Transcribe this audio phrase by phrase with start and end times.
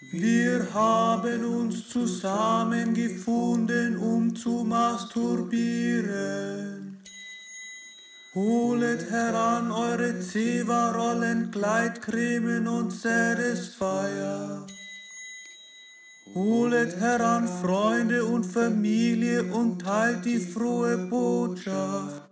[0.00, 7.02] Wir haben uns zusammengefunden, um zu masturbieren.
[8.32, 14.64] Holet heran eure Zewa-Rollen, Gleitcremen und Satisfier.
[16.32, 22.22] Holet heran Freunde und Familie und teilt die frohe Botschaft.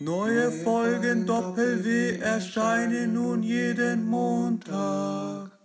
[0.00, 5.55] Neue Folgen Doppel-W erscheinen nun jeden Montag.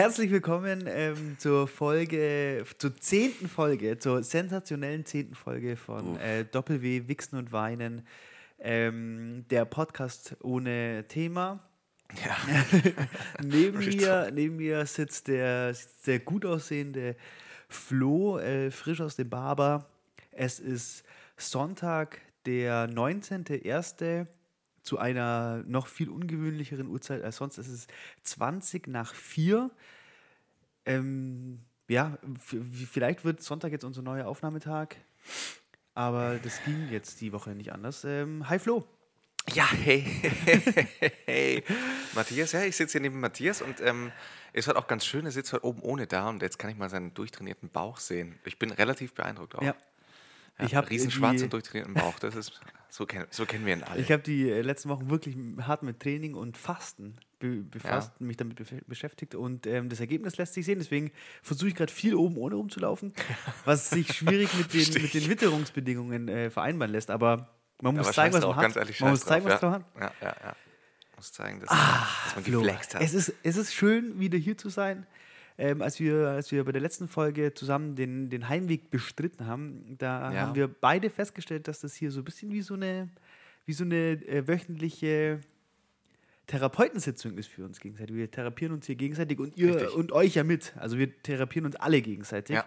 [0.00, 7.06] Herzlich willkommen ähm, zur Folge, zur zehnten Folge, zur sensationellen zehnten Folge von äh, Doppel-W,
[7.06, 8.06] Wichsen und Weinen.
[8.58, 11.60] Ähm, der Podcast ohne Thema.
[12.24, 12.34] Ja.
[13.44, 17.14] neben, mir, neben mir sitzt der sehr gut aussehende
[17.68, 19.84] Flo, äh, frisch aus dem Barber.
[20.30, 21.04] Es ist
[21.36, 24.26] Sonntag, der 19.01.
[24.90, 27.58] zu einer noch viel ungewöhnlicheren Uhrzeit als sonst.
[27.58, 27.88] Es ist
[28.24, 29.70] 20 nach 4.
[30.84, 32.18] Ähm, ja,
[32.90, 34.96] vielleicht wird Sonntag jetzt unser neuer Aufnahmetag.
[35.94, 38.02] Aber das ging jetzt die Woche nicht anders.
[38.02, 38.84] Ähm, hi Flo.
[39.52, 40.04] Ja, hey,
[41.24, 41.62] hey,
[42.16, 44.10] Matthias, ja, ich sitze hier neben Matthias und ähm,
[44.52, 46.76] es war auch ganz schön, er sitzt heute oben ohne da und jetzt kann ich
[46.76, 48.40] mal seinen durchtrainierten Bauch sehen.
[48.44, 49.62] Ich bin relativ beeindruckt auch.
[49.62, 49.76] Ja.
[50.58, 53.74] Ja, Ich hab riesen die- schwarzen durchtrainierten Bauch, das ist, so, kenn, so kennen wir
[53.74, 54.00] ihn alle.
[54.00, 58.36] Ich habe die äh, letzten Wochen wirklich hart mit Training und Fasten be befasst, mich
[58.36, 60.78] damit beschäftigt und ähm, das Ergebnis lässt sich sehen.
[60.78, 61.10] Deswegen
[61.42, 63.12] versuche ich gerade viel oben ohne rumzulaufen,
[63.64, 65.28] was sich schwierig mit den, mit den.
[65.30, 67.10] Witterungsbedingungen äh, vereinbaren lässt.
[67.10, 67.48] Aber
[67.80, 68.62] man muss Aber zeigen, was man hat.
[68.62, 70.12] ganz ehrlich, man muss zeigen, was drauf, man hat.
[70.20, 70.26] ja.
[70.28, 70.56] Ja, ja, ja.
[71.16, 73.02] Muss zeigen, dass, dass man Flo, geflext hat.
[73.02, 75.06] es ist, es ist schön, wieder hier zu sein.
[75.62, 79.96] Ähm, als, wir, als wir bei der letzten Folge zusammen den, den Heimweg bestritten haben,
[79.98, 80.40] da Ja.
[80.40, 83.10] haben wir beide festgestellt, dass das hier so ein bisschen wie so eine,
[83.66, 85.40] wie so eine äh, wöchentliche
[86.46, 88.16] Therapeutensitzung ist für uns gegenseitig.
[88.16, 89.94] Wir therapieren uns hier gegenseitig und ihr Richtig.
[89.94, 90.72] und euch ja mit.
[90.76, 92.56] Also wir therapieren uns alle gegenseitig.
[92.56, 92.64] Ja.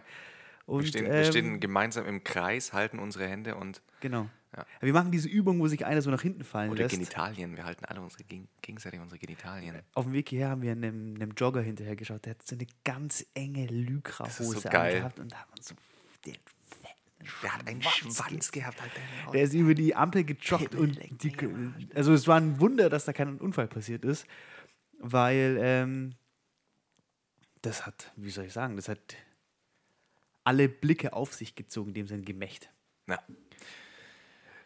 [0.65, 4.29] Und, wir, stehen, ähm, wir stehen gemeinsam im Kreis, halten unsere Hände und Genau.
[4.55, 4.65] Ja.
[4.81, 6.93] Wir machen diese Übung, wo sich einer so nach hinten fallen oder lässt.
[6.95, 7.55] Genitalien.
[7.55, 9.79] Wir halten alle unsere, geg- gegenseitig unsere Genitalien.
[9.93, 12.67] Auf dem Weg hierher haben wir einem, einem Jogger hinterher geschaut, der hat so eine
[12.83, 15.73] ganz enge Lycra-Hose so angehabt und da hat man so
[16.25, 16.35] den
[17.41, 19.31] Der hat einen Schwanz Schwanz gehabt, Alter.
[19.31, 21.35] Der ist über die Ampel gejoggt und die,
[21.95, 24.25] also es war ein Wunder, dass da kein Unfall passiert ist,
[24.99, 26.15] weil ähm,
[27.61, 29.15] das hat, wie soll ich sagen, das hat
[30.43, 32.69] alle Blicke auf sich gezogen, in dem sein Gemächt.
[33.07, 33.21] Ja.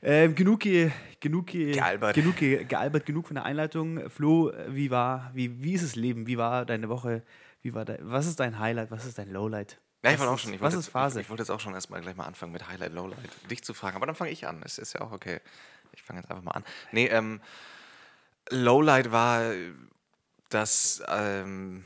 [0.01, 2.15] Ähm, genug, ge, genug, ge, Gealbert.
[2.15, 4.09] genug ge, gealbert, genug von der Einleitung.
[4.09, 6.27] Flo, wie war, wie, wie ist das Leben?
[6.27, 7.23] Wie war deine Woche?
[7.61, 8.91] Wie war dein, was ist dein Highlight?
[8.91, 9.79] Was ist dein Lowlight?
[10.03, 10.53] Ja, ich wollte auch schon.
[10.53, 11.19] Ich was wollte ist jetzt, Phase?
[11.19, 13.73] Ich, ich wollte jetzt auch schon erstmal gleich mal anfangen mit Highlight, Lowlight, dich zu
[13.73, 13.95] fragen.
[13.95, 14.61] Aber dann fange ich an.
[14.63, 15.41] Es ist ja auch okay.
[15.93, 16.63] Ich fange jetzt einfach mal an.
[16.91, 17.41] Nee, ähm,
[18.49, 19.51] Lowlight war,
[20.49, 21.83] dass, ähm,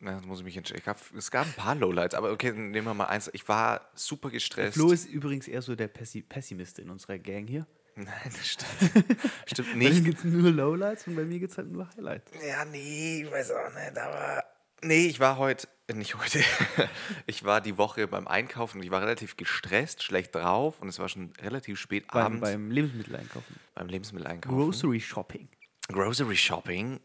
[0.00, 0.82] na, jetzt muss ich mich entscheiden.
[0.86, 3.30] Hab, es gab ein paar Lowlights, aber okay, nehmen wir mal eins.
[3.32, 4.74] Ich war super gestresst.
[4.74, 7.66] Flo ist übrigens eher so der Pessi Pessimist in unserer Gang hier.
[7.96, 9.04] Nein, das stimmt.
[9.46, 10.04] stimmt Bei ihm nicht.
[10.04, 12.30] gibt es nur Lowlights und bei mir gibt es halt nur Highlights.
[12.46, 14.44] Ja, nee, ich weiß auch nicht, aber.
[14.82, 16.38] Nee, ich war heute, äh, nicht heute,
[17.26, 21.00] ich war die Woche beim Einkaufen und ich war relativ gestresst, schlecht drauf und es
[21.00, 23.56] war schon relativ spät Beim, abends beim Lebensmitteleinkaufen.
[23.74, 24.56] beim Lebensmitteleinkaufen.
[24.56, 25.48] Grocery Shopping.
[25.88, 27.00] Grocery Shopping.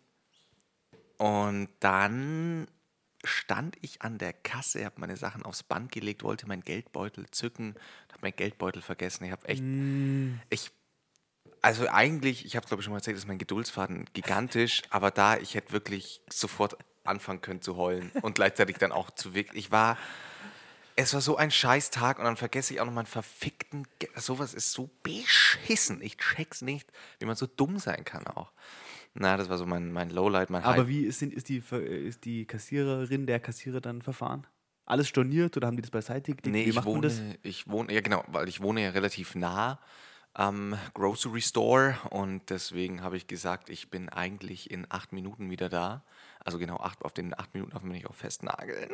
[1.18, 2.68] Und dann
[3.24, 7.76] stand ich an der Kasse, habe meine Sachen aufs Band gelegt, wollte meinen Geldbeutel zücken,
[8.10, 9.26] habe meinen Geldbeutel vergessen.
[9.26, 9.64] Ich habe echt,
[10.50, 10.72] ich,
[11.62, 15.38] also eigentlich, ich habe glaube ich schon mal erzählt, ist mein Geduldsfaden gigantisch, aber da
[15.38, 19.72] ich hätte wirklich sofort anfangen können zu heulen und gleichzeitig dann auch zu wirklich, ich
[19.72, 19.98] war,
[20.96, 24.10] es war so ein scheiß Tag und dann vergesse ich auch noch meinen verfickten, Ge
[24.16, 26.02] sowas ist so beschissen.
[26.02, 28.52] Ich check's nicht, wie man so dumm sein kann auch.
[29.16, 30.88] Na, das war so mein, mein Lowlight, mein Aber Hype.
[30.88, 34.48] wie ist, sind, ist, die, ist die Kassiererin, der Kassierer dann verfahren?
[34.86, 36.48] Alles storniert oder haben die das beiseite gelegt?
[36.48, 37.20] Nee, wie ich man das?
[37.20, 39.80] wohne, ich wohne, ja genau, weil ich wohne ja relativ nah
[40.34, 45.70] am Grocery Store und deswegen habe ich gesagt, ich bin eigentlich in acht Minuten wieder
[45.70, 46.04] da.
[46.44, 48.90] Also genau, acht, auf den acht Minuten darf man mich auch festnageln.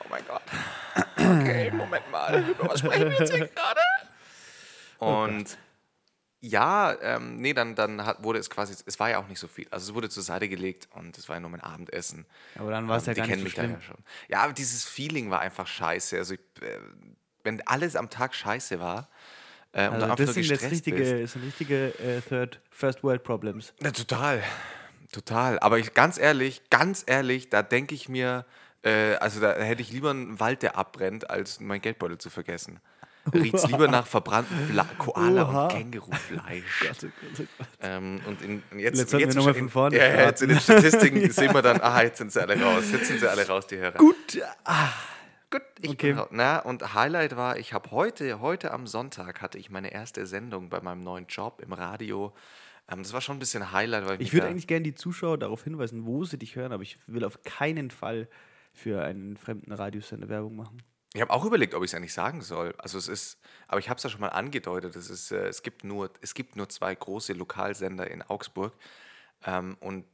[0.00, 0.42] Oh mein Gott.
[1.16, 2.42] Okay, Moment mal.
[2.48, 3.80] Über was sprechen wir jetzt hier gerade?
[4.98, 5.58] Und
[6.46, 9.48] ja, ähm, nee, dann, dann hat, wurde es quasi, es war ja auch nicht so
[9.48, 9.66] viel.
[9.70, 12.26] Also es wurde zur Seite gelegt und es war ja nur mein Abendessen.
[12.58, 13.80] Aber dann war es Ähm, ja die gar kennen nicht so mich schlimm.
[13.80, 14.04] ja schon.
[14.28, 16.18] Ja, aber dieses Feeling war einfach scheiße.
[16.18, 16.78] Also ich, äh,
[17.42, 19.08] wenn alles am Tag scheiße war
[19.72, 21.32] äh, und Also einfach das sind jetzt richtige, bist.
[21.32, 23.72] sind richtige äh, Third, First World Problems.
[23.82, 24.42] Ja, total.
[25.12, 25.58] Total.
[25.60, 28.44] Aber ich, ganz ehrlich, ganz ehrlich, da denke ich mir,
[28.82, 32.80] äh, also da hätte ich lieber einen Wald, der abbrennt, als mein Geldbeutel zu vergessen.
[33.32, 35.62] Riecht es lieber nach verbranntem Fla Koala Oha.
[35.64, 36.88] und Kängurufleisch.
[36.90, 37.64] Oh oh.
[37.80, 40.60] Ähm, und in, jetzt, Jetzt mal in- von vorne ja, ja, jetzt in den.
[40.60, 42.84] Statistiken sehen wir dann, ah, jetzt sind sie alle raus.
[42.92, 43.98] Jetzt sind sie alle raus, die Hörer.
[43.98, 44.88] Gut, ah,
[45.50, 46.08] Gut, ich Okay.
[46.10, 46.28] bin raus.
[46.32, 50.68] Na, und Highlight war, ich habe heute, heute am Sonntag hatte ich meine erste Sendung
[50.68, 52.32] bei meinem neuen Job im Radio.
[52.90, 55.62] Ähm, das war schon ein bisschen Highlight, weil ich würde eigentlich gerne die Zuschauer darauf
[55.64, 58.28] hinweisen, wo sie dich hören, aber ich will auf keinen Fall
[58.72, 60.82] für einen fremden Radiosender Werbung machen.
[61.14, 62.74] Ich habe auch überlegt, ob ich es eigentlich sagen soll.
[62.76, 63.38] Also es ist,
[63.68, 64.96] aber ich habe es ja schon mal angedeutet.
[64.96, 68.74] Es, ist, äh, es, gibt nur, es gibt nur zwei große Lokalsender in Augsburg.
[69.46, 70.04] Ähm, und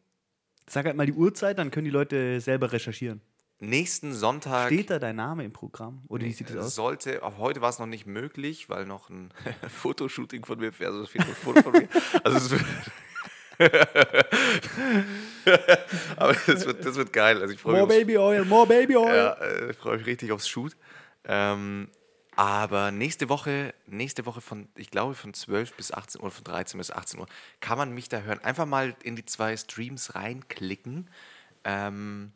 [0.69, 3.23] Sag halt mal die Uhrzeit, dann können die Leute selber recherchieren.
[3.61, 6.05] nächsten Sonntag Steht da dein Name im Programm?
[6.09, 6.75] Oder wie sieht das aus?
[6.75, 9.33] sollte, auch heute war es noch nicht möglich, weil noch ein
[9.69, 11.89] Fotoshooting von mir, also viel Foto von mir.
[12.25, 12.65] Also es wird,
[16.17, 17.41] aber das wird, das wird geil.
[17.41, 17.81] Also ich freue mich.
[17.83, 19.15] More aufs- Baby Oil, more Baby Oil.
[19.17, 20.77] Ja, äh, ich freue mich richtig aufs Shoot.
[21.25, 21.89] Ähm,
[22.37, 26.79] aber nächste Woche, nächste Woche von, ich glaube von 12 bis 18 Uhr, von 13
[26.79, 27.27] bis 18 Uhr,
[27.61, 28.39] kann man mich da hören.
[28.43, 31.11] Einfach mal in die zwei Streams reinklicken.
[31.65, 32.33] Ähm,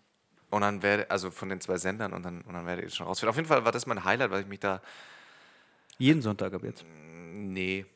[0.51, 3.07] und dann werde, also von den zwei Sendern und dann, und dann werde ich schon
[3.07, 3.31] rausfinden.
[3.31, 4.81] Auf jeden Fall war das mein Highlight, weil ich mich da,
[5.99, 6.85] Jeden Sonntag ab jetzt.
[7.33, 7.87] nee,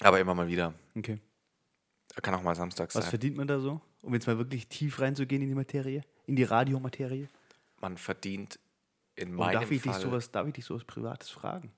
[0.00, 0.74] aber immer mal wieder.
[0.96, 1.18] Okay.
[2.22, 3.10] Kann auch mal Samstag Was sein.
[3.10, 3.80] verdient man da so?
[4.02, 7.28] Um jetzt mal wirklich tief reinzugehen in die Materie, in die Radiomaterie.
[7.80, 8.58] Man verdient
[9.16, 11.72] in Und meinem darf ich, dich Fall, sowas, darf ich dich sowas Privates fragen?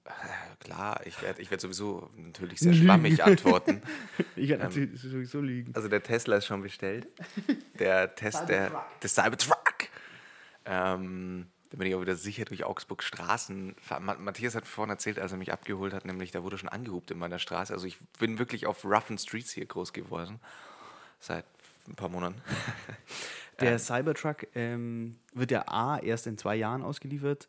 [0.61, 3.83] klar, ich werde ich werd sowieso natürlich sehr schwammig antworten.
[4.37, 5.75] Ich werde natürlich sowieso lügen.
[5.75, 7.09] Also der Tesla ist schon bestellt.
[7.79, 9.89] Der Test, der, der Cybertruck.
[10.65, 13.75] Ähm, da bin ich auch wieder sicher durch Augsburg Straßen.
[14.19, 17.19] Matthias hat vorhin erzählt, als er mich abgeholt hat, nämlich da wurde schon angehupt in
[17.19, 17.73] meiner Straße.
[17.73, 20.39] Also ich bin wirklich auf roughen Streets hier groß geworden.
[21.19, 21.47] Seit
[21.89, 22.41] ein paar Monaten.
[23.61, 27.49] Der Cybertruck ähm, wird ja A erst in zwei Jahren ausgeliefert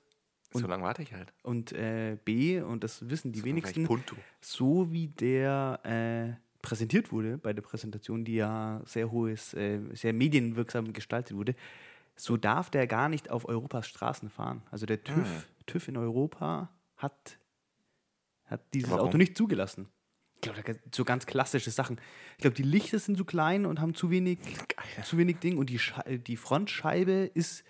[0.62, 1.34] so lange warte ich halt.
[1.42, 3.88] und äh, B, und das wissen die So wenigsten,
[4.40, 10.14] so wie der äh, präsentiert wurde bei der Präsentation, die ja sehr hohes, äh, sehr
[10.14, 11.56] medienwirksam gestaltet wurde,
[12.16, 14.62] so darf der gar nicht auf Europas Straßen fahren.
[14.72, 15.44] Also der TÜV, Ah.
[15.66, 17.38] TÜV in Europa hat,
[18.46, 19.08] hat dieses Warum?
[19.08, 19.88] Auto nicht zugelassen.
[20.36, 22.00] Ich glaube, so ganz klassische Sachen.
[22.34, 24.40] Ich glaube, die Lichter sind zu klein und haben zu wenig,
[25.04, 25.80] zu wenig Ding und die,
[26.20, 27.64] die Frontscheibe ist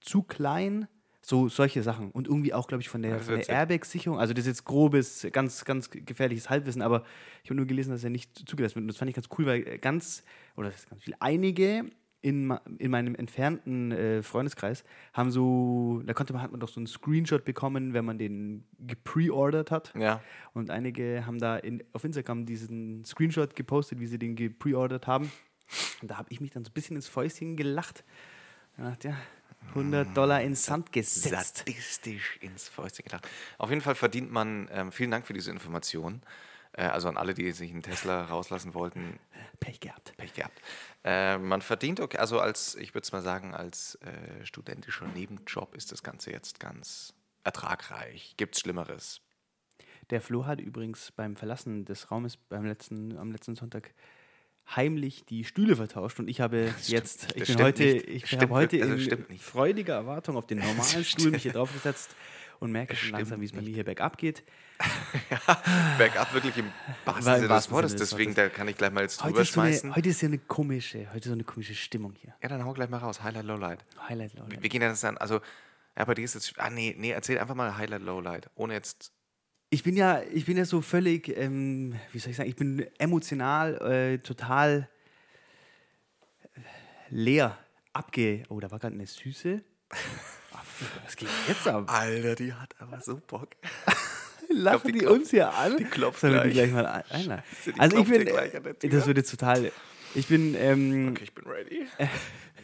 [0.00, 0.86] zu klein.
[1.22, 2.10] So solche Sachen.
[2.12, 3.48] Und irgendwie auch, glaube ich, von der, das von der.
[3.48, 4.18] Airbag-Sicherung.
[4.18, 7.04] Also das ist jetzt grobes, ganz, ganz gefährliches Halbwissen, aber
[7.44, 8.84] ich habe nur gelesen, dass er nicht zugelassen wird.
[8.84, 10.24] Und das fand ich ganz cool, weil ganz,
[10.56, 11.90] oder das ist ganz viel, einige
[12.22, 16.78] in, in meinem entfernten äh, Freundeskreis haben so, da konnte man, hat man doch so
[16.78, 19.92] einen Screenshot bekommen, wenn man den gepreordert hat.
[19.98, 20.20] Ja.
[20.52, 25.32] Und einige haben da in, auf Instagram diesen Screenshot gepostet, wie sie den gepreordert haben.
[26.02, 28.04] Und da habe ich mich dann so ein bisschen ins Fäustchen gelacht.
[28.76, 29.16] Und dachte, ja,
[29.70, 31.58] 100 Dollar ins Sand gesetzt.
[31.58, 33.28] Sadistisch ins Fäustchen gelacht.
[33.58, 36.22] Auf jeden Fall verdient man, ähm, vielen Dank für diese Information.
[36.72, 39.18] Äh, also an alle, die sich einen Tesla rauslassen wollten,
[39.60, 40.16] Pech gehabt.
[40.16, 40.60] Pech gehabt.
[41.02, 45.74] Äh, man verdient, okay, also als, ich würde es mal sagen, als äh, studentischer Nebenjob
[45.74, 48.34] ist das Ganze jetzt ganz ertragreich.
[48.36, 49.20] Gibt's Schlimmeres?
[50.10, 53.94] Der Flo hat übrigens beim Verlassen des Raumes beim letzten, am letzten Sonntag
[54.76, 58.08] heimlich die Stühle vertauscht und ich habe jetzt, das ich bin stimmt heute, nicht.
[58.08, 61.52] ich Stimmt habe heute also in stimmt freudiger Erwartung auf den normalen Stuhl mich hier
[61.52, 62.14] draufgesetzt
[62.60, 64.44] und merke schon langsam, wie es bei mir hier bergab geht.
[65.98, 66.70] Bergab wirklich im
[67.04, 67.96] wahrsten Sinne des Wortes.
[67.96, 69.96] Deswegen, da kann ich gleich mal jetzt Heute drüber so eine, schmeißen.
[69.96, 72.34] heute ist ja eine komische, heute so eine komische Stimmung hier.
[72.42, 73.22] Ja, dann hau gleich mal raus.
[73.22, 73.84] Highlight, Lowlight.
[74.08, 74.62] Highlight, Leute.
[74.62, 75.40] Wir gehen ja das dann, also,
[75.96, 78.50] ja, bei dir ist jetzt, ah, nee, nee, erzähl einfach mal Highlight, Lowlight.
[78.54, 79.12] Ohne jetzt,
[79.70, 82.86] Ich bin ja, ich bin ja so völlig, ähm, wie soll ich sagen, ich bin
[82.98, 84.88] emotional äh, total
[86.54, 86.60] äh,
[87.08, 87.58] leer,
[87.94, 88.42] abge.
[88.50, 89.62] Oh, da war gerade eine Süße.
[91.04, 91.84] Was geht jetzt ab?
[91.86, 93.48] Alter, die hat aber so Bock.
[94.52, 95.76] Lachen die die, klopft- uns hier an?
[95.76, 96.70] die klopft Sollen wir die gleich.
[96.70, 97.42] gleich mal ein-?
[97.66, 99.70] Die Also ich bin, gleich äh, das wird jetzt total,
[100.14, 101.86] ich bin, ähm, Okay, ich bin ready.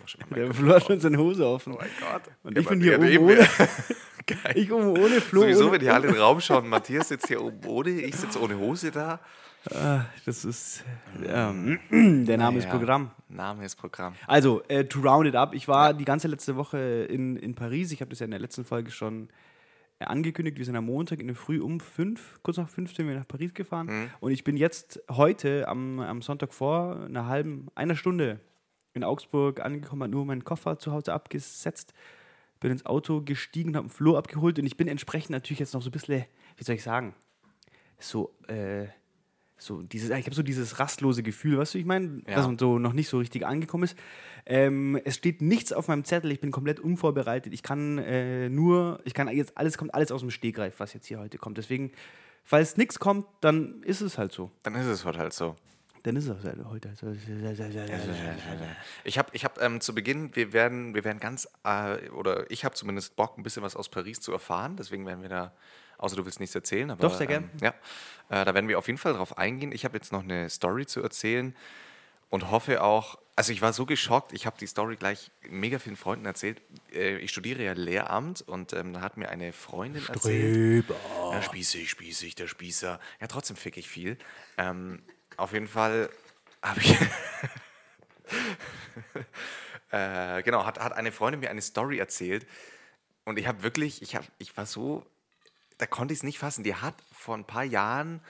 [0.09, 1.73] Ich der Flo hat schon seine Hose offen.
[1.73, 2.23] Oh mein Gott.
[2.45, 3.49] Und Ja, ich bei bin hier oben ohne, ja.
[4.25, 4.53] Geil.
[4.55, 5.41] ich oben ohne Flo.
[5.43, 8.41] Sowieso, wenn die alle in den Raum schauen, Matthias sitzt hier oben ohne, ich sitze
[8.41, 9.19] ohne Hose da.
[9.75, 10.85] Ah, das ist,
[11.27, 11.79] ähm,
[12.27, 13.11] der Name ist Ja, Programm.
[13.29, 14.15] Name ist Programm.
[14.27, 17.91] Also, äh, to round it up, ich war die ganze letzte Woche in, in Paris.
[17.93, 19.29] Ich habe das ja in der letzten Folge schon
[19.99, 20.59] äh, angekündigt.
[20.59, 23.27] Wir sind am Montag in der Früh um fünf, kurz nach fünf sind wir nach
[23.27, 23.87] Paris gefahren.
[23.87, 24.11] Mhm.
[24.21, 28.41] Und ich bin jetzt heute am, am Sonntag vor einer halben, einer Stunde
[28.95, 31.93] in Augsburg angekommen, habe nur meinen Koffer zu Hause abgesetzt,
[32.61, 35.83] bin ins Auto gestiegen, habe einen Floh abgeholt und ich bin entsprechend natürlich jetzt noch
[35.83, 36.25] so ein bisschen,
[36.57, 37.15] wie soll ich sagen,
[37.99, 38.87] so, äh,
[39.59, 42.35] so dieses, ich habe so dieses rastlose Gefühl, weißt du, ich meine, Ja.
[42.37, 43.97] dass man so noch nicht so richtig angekommen ist.
[44.45, 47.53] Ähm, es steht nichts auf meinem Zettel, ich bin komplett unvorbereitet.
[47.53, 51.07] Ich kann äh, nur, ich kann jetzt alles kommt alles aus dem Stegreif, was jetzt
[51.07, 51.59] hier heute kommt.
[51.59, 51.91] Deswegen,
[52.45, 54.51] falls nichts kommt, dann ist es halt so.
[54.63, 55.57] Dann ist es heute halt so.
[56.03, 57.09] Dann ist es halt heute halt so.
[59.05, 62.65] Ich habe ich hab, ähm, zu Beginn, wir werden, wir werden ganz, äh, oder ich
[62.65, 64.77] habe zumindest Bock, ein bisschen was aus Paris zu erfahren.
[64.77, 65.53] Deswegen werden wir da,
[65.99, 66.91] außer du willst nichts erzählen.
[66.91, 67.51] Aber, Doch, sehr gern.
[67.55, 67.71] Ähm, ja,
[68.29, 69.73] äh, da werden wir auf jeden Fall drauf eingehen.
[69.73, 71.55] Ich habe jetzt noch eine Story zu erzählen
[72.31, 75.97] und hoffe auch, also ich war so geschockt, ich habe die Story gleich mega vielen
[75.97, 76.63] Freunden erzählt.
[76.93, 80.87] Äh, ich studiere ja Lehramt und ähm, da hat mir eine Freundin erzählt.
[81.33, 82.99] Ja, spießig, spießig, der Spießer.
[83.21, 84.17] Ja, trotzdem fick ich viel.
[84.57, 85.03] Ähm,
[85.37, 86.09] auf jeden Fall
[86.63, 86.97] habe ich.
[89.91, 92.47] äh, genau, hat, hat eine Freundin mir eine Story erzählt.
[93.25, 95.05] Und ich habe wirklich, ich, hab, ich war so,
[95.79, 96.65] da konnte ich es nicht fassen.
[96.65, 98.21] Die hat vor ein paar Jahren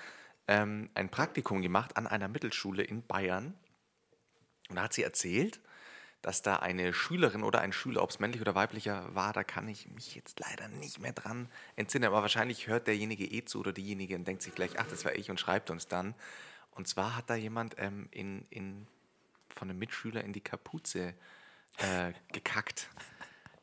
[0.48, 3.54] ähm, ein Praktikum gemacht an einer Mittelschule in Bayern.
[4.68, 5.60] Und da hat sie erzählt,
[6.22, 9.68] dass da eine Schülerin oder ein Schüler, ob es männlich oder weiblicher war, da kann
[9.68, 12.08] ich mich jetzt leider nicht mehr dran entsinnen.
[12.08, 15.14] Aber wahrscheinlich hört derjenige eh zu oder diejenige und denkt sich gleich, ach, das war
[15.14, 16.14] ich und schreibt uns dann.
[16.72, 18.88] Und zwar hat da jemand ähm, in, in,
[19.48, 21.14] von einem Mitschüler in die Kapuze
[21.78, 22.90] äh, gekackt.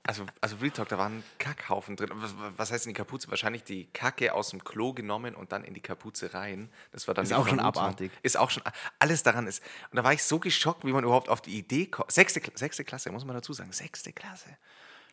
[0.06, 2.10] Also, also Real Talk, da war ein Kackhaufen drin.
[2.16, 3.30] Was, was heißt in die Kapuze?
[3.30, 6.70] Wahrscheinlich die Kacke aus dem Klo genommen und dann in die Kapuze rein.
[6.92, 8.12] Das war dann Ist auch schon abartig.
[8.22, 8.64] Ist auch schon,
[9.00, 9.64] alles daran ist.
[9.92, 12.12] Und da war ich so geschockt, wie man überhaupt auf die Idee kommt.
[12.12, 13.72] Sechste, sechste Klasse, muss man dazu sagen.
[13.72, 14.50] Sechste Klasse.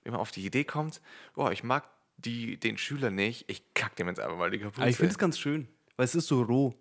[0.03, 1.01] Wie man auf die Idee kommt,
[1.35, 1.85] boah, ich mag
[2.17, 4.81] die, den Schüler nicht, ich kack dem jetzt einfach mal die Kapuze.
[4.83, 6.75] Aber ich finde es ganz schön, weil es ist so roh.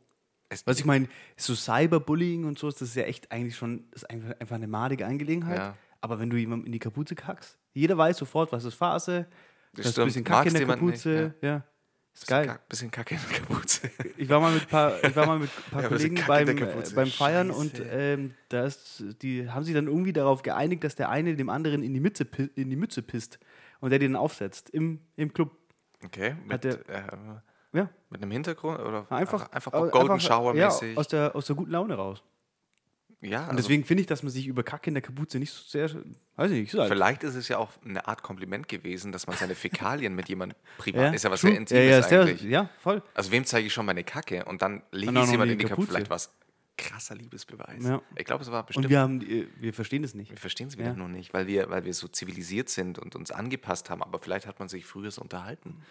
[0.50, 4.10] Es- Was ich meine, so Cyberbullying und so, das ist ja echt eigentlich schon ist
[4.10, 5.60] einfach, einfach eine madige Angelegenheit.
[5.60, 5.78] Ja.
[6.02, 9.28] Aber wenn du jemandem in die Kapuze kackst, jeder weiß sofort, was ist Phase,
[9.74, 11.10] das ist ein bisschen Kacke in der Kapuze.
[11.34, 11.64] nicht, ja.
[12.12, 12.48] Ist bisschen, geil.
[12.48, 13.90] Kack, bisschen Kacke in der Kapuze.
[14.18, 16.84] Ich war mal mit ein paar, ich war mal mit paar Ja, Kollegen beim, äh,
[16.96, 17.84] beim Feiern und Scheiße.
[17.90, 21.84] ähm, da ist, die haben sich dann irgendwie darauf geeinigt, dass der eine dem anderen
[21.84, 23.40] in die Mütze, in die Mütze pisst
[23.80, 25.52] und der den aufsetzt im, im Club.
[26.04, 27.04] Okay, mit, der- äh,
[27.78, 30.98] Ja, mit einem Hintergrund oder einfach, einfach au- Golden einfach, Shower ja, mäßig.
[30.98, 32.24] aus der, aus der guten Laune raus.
[33.22, 35.52] Ja, also Und deswegen finde ich, dass man sich über Kacke in der Kapuze nicht
[35.52, 35.90] so sehr,
[36.38, 39.36] weiß ich nicht, so vielleicht ist es ja auch eine Art Kompliment gewesen, dass man
[39.36, 41.52] seine Fäkalien mit jemandem privat, ist ja was true.
[41.52, 42.42] sehr Intimes ja, ja, eigentlich.
[42.44, 43.02] ja, voll.
[43.14, 45.54] Also wem zeige ich schon meine Kacke und dann lege ich es noch jemand die
[45.54, 45.90] in die Kapuze.
[45.90, 46.34] Vielleicht was
[46.78, 47.84] krasser Liebesbeweis.
[47.84, 48.02] Ja.
[48.16, 48.86] Ich glaube, es war bestimmt.
[48.86, 50.32] Und wir haben, äh, wir verstehen das nicht.
[50.32, 50.94] wir verstehen es wieder Ja.
[50.94, 54.02] nur nicht, weil wir, weil wir so zivilisiert sind und uns angepasst haben.
[54.02, 55.82] Aber vielleicht hat man sich früher so unterhalten.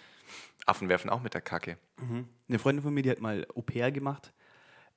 [0.65, 1.77] Affen werfen auch mit der Kacke.
[2.49, 4.33] Eine Freundin von mir, die hat mal Au pair gemacht.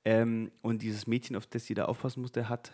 [0.04, 2.72] Ähm, und dieses Mädchen, auf das sie da aufpassen musste, hat.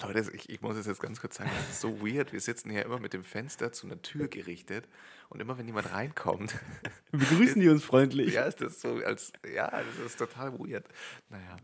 [0.00, 2.32] Leute, ich, ich muss es jetzt ganz kurz sagen, das ist so weird.
[2.32, 4.88] Wir sitzen hier immer mit dem Fenster zu einer Tür gerichtet
[5.28, 6.54] und immer wenn jemand reinkommt,
[7.12, 8.32] Begrüßen die uns freundlich.
[8.32, 10.86] ja, ist das so als, ja, das ist total weird.
[11.28, 11.56] Naja,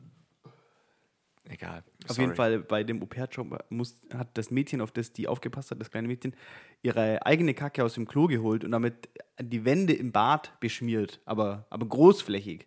[1.48, 1.82] egal.
[2.08, 3.64] Auf jeden Fall bei dem Au-pair-Job
[4.12, 6.34] hat das Mädchen, auf das die aufgepasst hat, das kleine Mädchen,
[6.82, 9.08] ihre eigene Kacke aus dem Klo geholt und damit
[9.40, 12.66] die Wände im Bad beschmiert, aber, aber großflächig.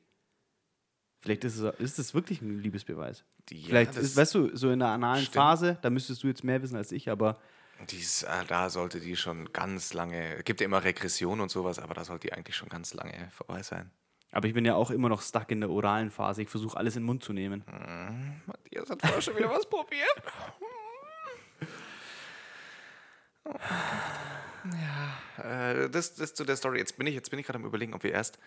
[1.21, 3.23] Vielleicht ist es, ist es wirklich ein Liebesbeweis.
[3.51, 5.35] Ja, Vielleicht ist, weißt du, so in einer analen Stimmt.
[5.35, 7.39] Phase, da müsstest du jetzt mehr wissen als ich, aber
[7.89, 11.79] Dies, äh, da sollte die schon ganz lange, es gibt ja immer Regression und sowas,
[11.79, 13.89] aber da sollte die eigentlich schon ganz lange vorbei sein.
[14.31, 16.41] Aber ich bin ja auch immer noch stuck in der oralen Phase.
[16.43, 17.63] Ich versuche alles in den Mund zu nehmen.
[18.45, 20.21] Matthias hat vorher schon wieder was probiert.
[25.37, 26.79] Ja, äh, das, das zu der Story.
[26.79, 28.37] Jetzt bin ich, jetzt bin ich gerade am überlegen, ob wir erst,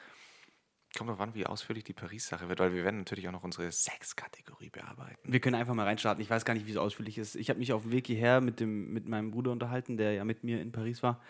[0.97, 3.71] kommt drauf an, wie ausführlich die Paris-Sache wird, weil wir werden natürlich auch noch unsere
[3.71, 5.33] Sex-Kategorie bearbeiten.
[5.33, 6.23] Wir können einfach mal reinstarten.
[6.23, 7.35] Ich weiß gar nicht, wie es ausführlich ist.
[7.35, 10.25] Ich habe mich auf dem Weg hierher mit, dem, mit meinem Bruder unterhalten, der ja
[10.25, 11.21] mit mir in Paris war.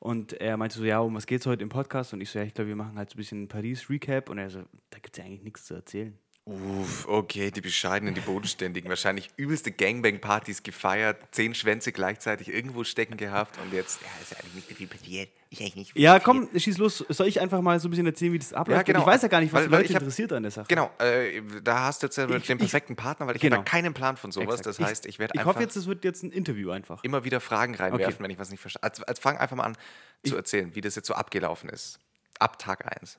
[0.00, 2.12] Und er meinte so, ja, um was geht's heute im Podcast?
[2.12, 4.28] Und ich so, ja, ich glaube, wir machen halt so ein bisschen Paris-Recap.
[4.28, 6.18] Und er so, da gibt es ja eigentlich nichts zu erzählen.
[6.46, 8.90] Uff, okay, die Bescheidenen, die Bodenständigen.
[8.90, 14.36] Wahrscheinlich übelste Gangbang-Partys gefeiert, zehn Schwänze gleichzeitig irgendwo stecken gehabt und jetzt, ja, ist ja
[14.40, 15.30] eigentlich nicht so viel passiert.
[15.48, 17.02] Ist eigentlich nicht Ja, komm, schieß los.
[17.08, 18.76] Soll ich einfach mal so ein bisschen erzählen, wie das abläuft?
[18.76, 19.00] Ja, genau.
[19.00, 20.66] Ich weiß ja gar nicht, was Weil- die Leute ich hab- interessiert an der Sache.
[20.68, 23.56] Genau, äh, da hast du jetzt ja Ich- den ich- perfekten Partner, weil ich genau.
[23.56, 24.60] habe keinen Plan von sowas.
[24.60, 24.66] Exakt.
[24.66, 27.02] Das heißt, ich werde Ich einfach hoffe jetzt, es wird jetzt ein Interview einfach.
[27.04, 28.22] immer wieder Fragen reinwerfen, Okay.
[28.22, 28.82] wenn ich was nicht verstehe.
[28.82, 29.78] Also, also fang einfach mal an
[30.26, 32.00] zu erzählen, wie das jetzt so abgelaufen ist.
[32.38, 33.18] Ab Tag 1.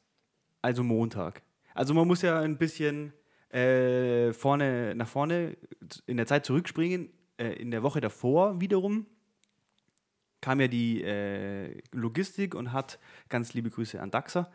[0.62, 1.41] Also Montag.
[1.75, 3.13] Also man muss ja ein bisschen
[3.50, 5.55] äh, vorne nach vorne
[6.08, 7.10] in der Zeit zurückspringen.
[7.38, 9.05] Äh, in der Woche davor wiederum
[10.41, 14.51] kam ja die äh, Logistik und hat ganz liebe Grüße an Daxa,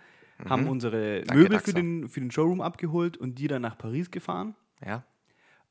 [0.48, 1.24] haben unsere Mhm.
[1.26, 1.64] Danke, Möbel Daxa.
[1.66, 4.54] für den, für den Showroom abgeholt und die dann nach Paris gefahren.
[4.84, 5.04] Ja?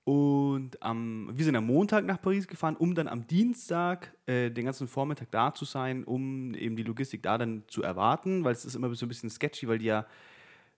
[0.04, 4.66] Und am, wir sind am Montag nach Paris gefahren, um dann am Dienstag äh, den
[4.66, 8.66] ganzen Vormittag da zu sein, um eben die Logistik da dann zu erwarten, weil es
[8.66, 10.06] ist immer so ein bisschen sketchy, weil die ja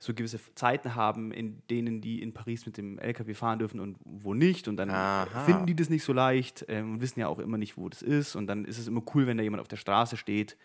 [0.01, 3.97] so gewisse Zeiten haben, in denen die in Paris mit dem LKW fahren dürfen und
[4.03, 4.67] wo nicht.
[4.67, 5.41] Und dann Aha.
[5.41, 8.01] finden die das nicht so leicht ähm, und wissen ja auch immer nicht, wo das
[8.01, 8.35] ist.
[8.35, 10.57] Und dann ist es immer cool, wenn da jemand auf der Straße steht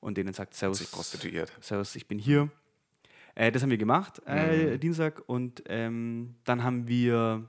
[0.00, 1.52] und denen sagt, Servus, prostituiert.
[1.60, 2.48] Servus, ich bin hier.
[3.34, 4.80] Äh, das haben wir gemacht, äh, Mhm.
[4.80, 5.22] Dienstag.
[5.26, 7.46] Und ähm, dann haben wir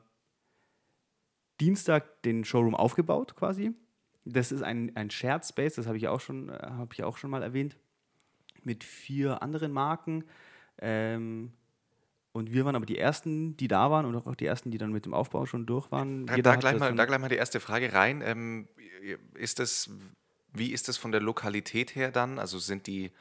[1.61, 3.71] Dienstag den Showroom aufgebaut quasi.
[4.25, 7.15] Das ist ein, ein Shared Space, das habe ich, auch schon, äh, hab ich auch
[7.15, 7.77] schon mal erwähnt,
[8.61, 10.25] mit vier anderen Marken.
[10.79, 11.53] Ähm,
[12.31, 14.91] und wir waren aber die Ersten, die da waren und auch die Ersten, die dann
[14.91, 16.25] mit dem Aufbau schon durch waren.
[16.25, 18.21] Da, da, gleich mal, da gleich mal die erste Frage rein.
[18.25, 18.67] Ähm,
[19.35, 19.91] ist das,
[20.51, 22.39] wie ist das von der Lokalität her dann?
[22.39, 23.11] Also sind die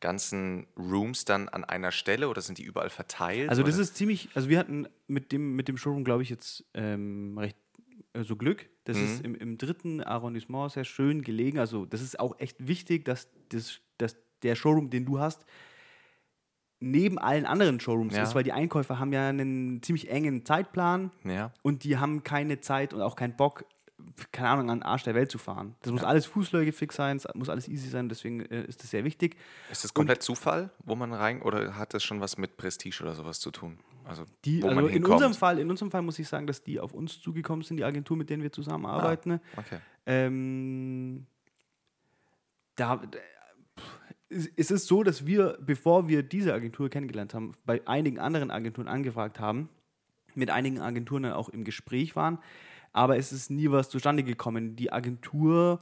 [0.00, 3.50] ganzen Rooms dann an einer Stelle oder sind die überall verteilt?
[3.50, 3.82] Also das oder?
[3.82, 7.56] ist ziemlich, also wir hatten mit dem, mit dem Showroom, glaube ich, jetzt ähm, recht
[8.14, 8.66] äh, so Glück.
[8.84, 9.04] Das Mhm.
[9.04, 11.58] ist im, im dritten Arrondissement sehr schön gelegen.
[11.58, 15.44] Also das ist auch echt wichtig, dass, das, dass der Showroom, den du hast,
[16.84, 18.22] neben allen anderen Showrooms Ja.
[18.22, 21.52] ist, weil die Einkäufer haben ja einen ziemlich engen Zeitplan ja.
[21.62, 23.64] und die haben keine Zeit und auch keinen Bock,
[24.32, 25.74] keine Ahnung, an den Arsch der Welt zu fahren.
[25.82, 28.90] Das muss alles fußläufig fix sein, es muss alles easy sein, deswegen äh, ist das
[28.90, 29.36] sehr wichtig.
[29.70, 33.14] Ist das komplett Zufall, wo man rein oder hat das schon was mit Prestige oder
[33.14, 33.78] sowas zu tun?
[34.04, 35.14] Also Die, wo also man in hinkommt.
[35.14, 37.84] unserem, Fall, in unserem Fall muss ich sagen, dass die auf uns zugekommen sind, die
[37.84, 39.40] Agentur, mit denen wir zusammenarbeiten.
[39.56, 39.78] Ah, okay.
[40.04, 41.26] Ähm,
[42.76, 43.00] da,
[44.30, 48.88] es ist so, dass wir, bevor wir diese Agentur kennengelernt haben, bei einigen anderen Agenturen
[48.88, 49.68] angefragt haben,
[50.34, 52.38] mit einigen Agenturen dann auch im Gespräch waren,
[52.92, 54.76] aber es ist nie was zustande gekommen.
[54.76, 55.80] Die Agentur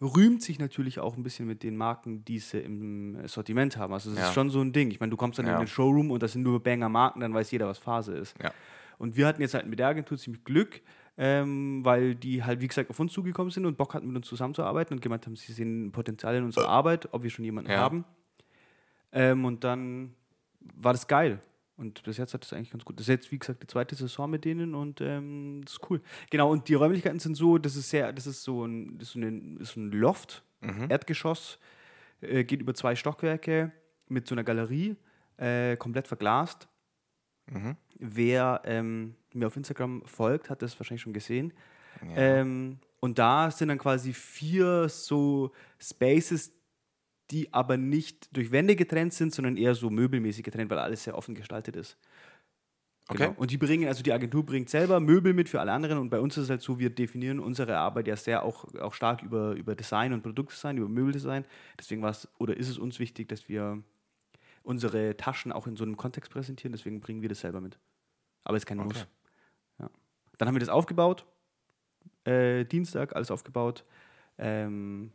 [0.00, 3.92] rühmt sich natürlich auch ein bisschen mit den Marken, die sie im Sortiment haben.
[3.92, 4.28] Also das Ja.
[4.28, 4.90] ist schon so ein Ding.
[4.90, 5.54] Ich meine, du kommst dann Ja.
[5.54, 8.34] in den Showroom und das sind nur Banger-Marken, dann weiß jeder, was Phase ist.
[8.42, 8.52] Ja.
[8.98, 10.80] Und wir hatten jetzt halt mit der Agentur ziemlich Glück,
[11.16, 14.26] ähm, weil die halt, wie gesagt, auf uns zugekommen sind und Bock hatten, mit uns
[14.26, 17.78] zusammenzuarbeiten und gemeint haben, sie sehen Potenzial in unserer Arbeit, ob wir schon jemanden Ja.
[17.78, 18.04] haben.
[19.12, 20.14] Ähm, und dann
[20.76, 21.40] war das geil.
[21.76, 22.98] Und bis jetzt hat das eigentlich ganz gut.
[23.00, 26.00] Das ist jetzt, wie gesagt, die zweite Saison mit denen und ähm, das ist cool.
[26.30, 29.14] Genau, und die Räumlichkeiten sind so, das ist sehr, das ist so ein, das ist
[29.14, 30.44] so ein, ist so ein Loft,
[30.88, 31.58] Erdgeschoss,
[32.22, 33.70] äh, geht über zwei Stockwerke
[34.08, 34.96] mit so einer Galerie,
[35.36, 36.68] äh, komplett verglast.
[37.98, 41.52] Wer ähm, mir auf Instagram folgt, hat das wahrscheinlich schon gesehen.
[42.16, 46.52] Ähm, und da sind dann quasi vier so Spaces,
[47.30, 51.16] die aber nicht durch Wände getrennt sind, sondern eher so möbelmäßig getrennt, weil alles sehr
[51.16, 51.96] offen gestaltet ist.
[53.08, 53.26] Okay.
[53.26, 53.34] Genau.
[53.38, 56.20] Und die bringen, also die Agentur bringt selber Möbel mit für alle anderen und bei
[56.20, 59.52] uns ist es halt so, wir definieren unsere Arbeit ja sehr auch, auch stark über,
[59.52, 61.44] über Design und Produktdesign, über Möbeldesign.
[61.78, 63.82] Deswegen war es oder ist es uns wichtig, dass wir
[64.64, 67.78] unsere Taschen auch in so einem Kontext präsentieren, deswegen bringen wir das selber mit.
[68.42, 68.88] Aber es ist kein Okay.
[68.88, 69.06] Muss.
[69.78, 69.90] Ja.
[70.38, 71.24] Dann haben wir das aufgebaut,
[72.24, 73.84] äh, Dienstag alles aufgebaut
[74.38, 75.12] ähm,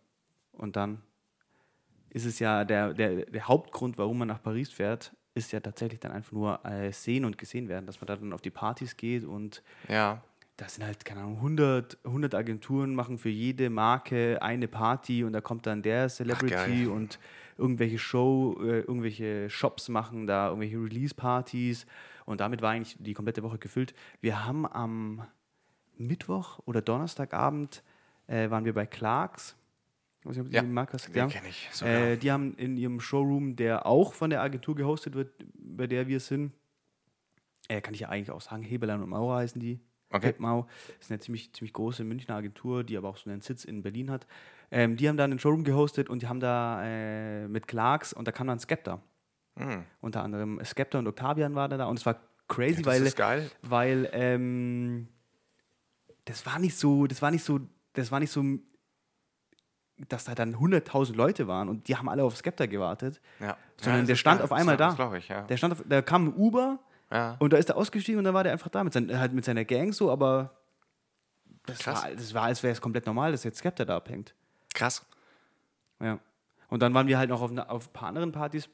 [0.54, 1.02] und dann
[2.12, 6.00] ist es ja der, der, der Hauptgrund, warum man nach Paris fährt, ist ja tatsächlich
[6.00, 8.98] dann einfach nur äh, sehen und gesehen werden, dass man da dann auf die Partys
[8.98, 10.22] geht und Ja.
[10.58, 15.34] da sind halt, keine Ahnung, 100, 100 Agenturen machen für jede Marke eine Party und
[15.34, 16.88] da kommt dann der Celebrity geil.
[16.88, 17.20] und
[17.60, 21.86] irgendwelche Show, äh, irgendwelche Shops machen da irgendwelche Release-Partys
[22.26, 23.94] und damit war eigentlich die komplette Woche gefüllt.
[24.22, 25.28] Wir haben am
[25.98, 27.84] Mittwoch oder Donnerstagabend
[28.28, 29.56] äh, waren wir bei Clarks.
[30.22, 31.14] Ich weiß nicht, ob Ja, die Marke hast.
[31.16, 31.94] den kenn ich sogar.
[31.94, 36.08] Äh, die haben in ihrem Showroom, der auch von der Agentur gehostet wird, bei der
[36.08, 36.54] wir sind,
[37.68, 39.80] äh, kann ich ja eigentlich auch sagen, Heberlein und Maurer heißen die.
[40.12, 40.34] Okay.
[40.40, 43.84] Das ist eine ziemlich, ziemlich große Münchner Agentur, die aber auch so einen Sitz in
[43.84, 44.26] Berlin hat.
[44.72, 48.28] Ähm, die haben da einen Showroom gehostet und die haben da äh, mit Clarks und
[48.28, 49.02] da kam dann Skepta.
[49.58, 49.84] Hm.
[50.02, 53.02] Unter anderem Skepta und Octavian waren da und es war crazy, Das weil,
[53.62, 55.08] weil ähm,
[56.26, 57.60] das war nicht so, das war nicht so,
[57.94, 58.44] das war nicht so,
[60.08, 63.58] dass da dann 100.000 Leute waren und die haben alle auf Skepta gewartet, Ja.
[63.78, 65.14] sondern Ja, der stand auf einmal da.
[65.18, 65.42] ich, ja.
[65.44, 66.80] Der stand auf, da kam ein Uber
[67.12, 67.36] ja.
[67.40, 69.46] und da ist er ausgestiegen und dann war der einfach da mit, sein, halt mit
[69.46, 70.60] seiner Gang so, aber
[71.66, 72.04] das Krass.
[72.04, 74.34] war, das war, als wäre es komplett normal, dass jetzt Skepta da abhängt.
[74.74, 75.06] Krass.
[76.00, 76.20] Ja.
[76.70, 78.70] Und dann waren wir halt noch auf, auf ein paar anderen Partys,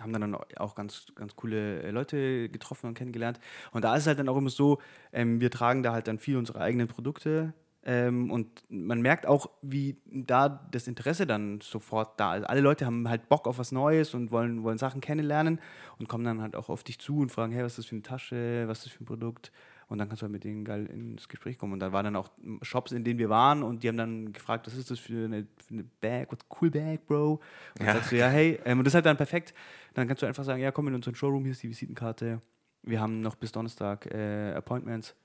[0.00, 3.38] haben dann auch ganz, ganz coole äh, Leute getroffen und kennengelernt.
[3.72, 4.80] Und da ist es halt dann auch immer so,
[5.12, 7.52] ähm, wir tragen da halt dann viel unsere eigenen Produkte.
[7.82, 12.44] Ähm, und man merkt auch, wie da das Interesse dann sofort da ist.
[12.44, 15.60] Alle Leute haben halt Bock auf was Neues und wollen, wollen Sachen kennenlernen
[15.98, 17.94] und kommen dann halt auch auf dich zu und fragen, hey, was ist das für
[17.94, 19.50] eine Tasche, was ist das für ein Produkt?
[19.88, 21.72] Und dann kannst du halt mit denen geil ins Gespräch kommen.
[21.72, 22.30] Und dann waren dann auch
[22.62, 25.46] Shops, in denen wir waren und die haben dann gefragt, was ist das für eine,
[25.66, 27.32] für eine Bag, what's cool Bag, Bro?
[27.32, 27.40] Und
[27.78, 27.94] dann Ja.
[27.94, 29.54] sagst du, ja, hey, ähm, und das ist halt dann perfekt.
[29.94, 32.40] Dann kannst du einfach sagen, ja, komm in unseren Showroom, hier ist die Visitenkarte.
[32.82, 35.16] Wir haben noch bis Donnerstag äh, Appointments.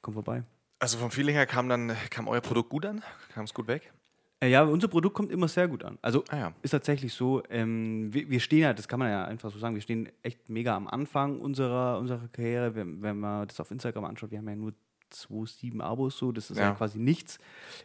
[0.00, 0.44] Komm vorbei.
[0.84, 3.02] Also vom Feeling her kam dann kam euer Produkt gut an?
[3.32, 3.90] Kam es gut weg?
[4.40, 5.98] Äh, ja, unser Produkt kommt immer sehr gut an.
[6.02, 6.54] Also Ah ja.
[6.60, 9.74] ist tatsächlich so, ähm, wir, wir stehen ja, das kann man ja einfach so sagen,
[9.76, 12.74] wir stehen echt mega am Anfang unserer, unserer Karriere.
[12.74, 14.74] Wenn, wenn man das auf Instagram anschaut, wir haben ja nur
[15.10, 16.64] 2,7 Abos so, das ist ja.
[16.64, 16.74] Ja.
[16.74, 17.38] quasi nichts.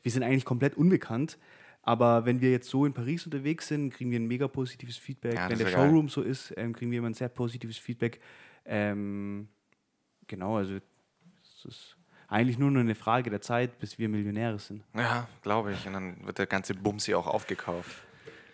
[0.03, 1.37] Wir sind eigentlich komplett unbekannt.
[1.83, 5.35] Aber wenn wir jetzt so in Paris unterwegs sind, kriegen wir ein mega positives Feedback.
[5.35, 5.87] Ja, wenn der geil.
[5.87, 8.19] Showroom so ist, ähm, kriegen wir immer ein sehr positives Feedback.
[8.65, 9.47] Ähm,
[10.27, 11.98] genau, also es ist
[12.29, 14.83] eigentlich nur noch eine Frage der Zeit, bis wir Millionäre sind.
[14.95, 15.85] Ja, glaube ich.
[15.87, 18.03] Und dann wird der ganze Bumsi auch aufgekauft.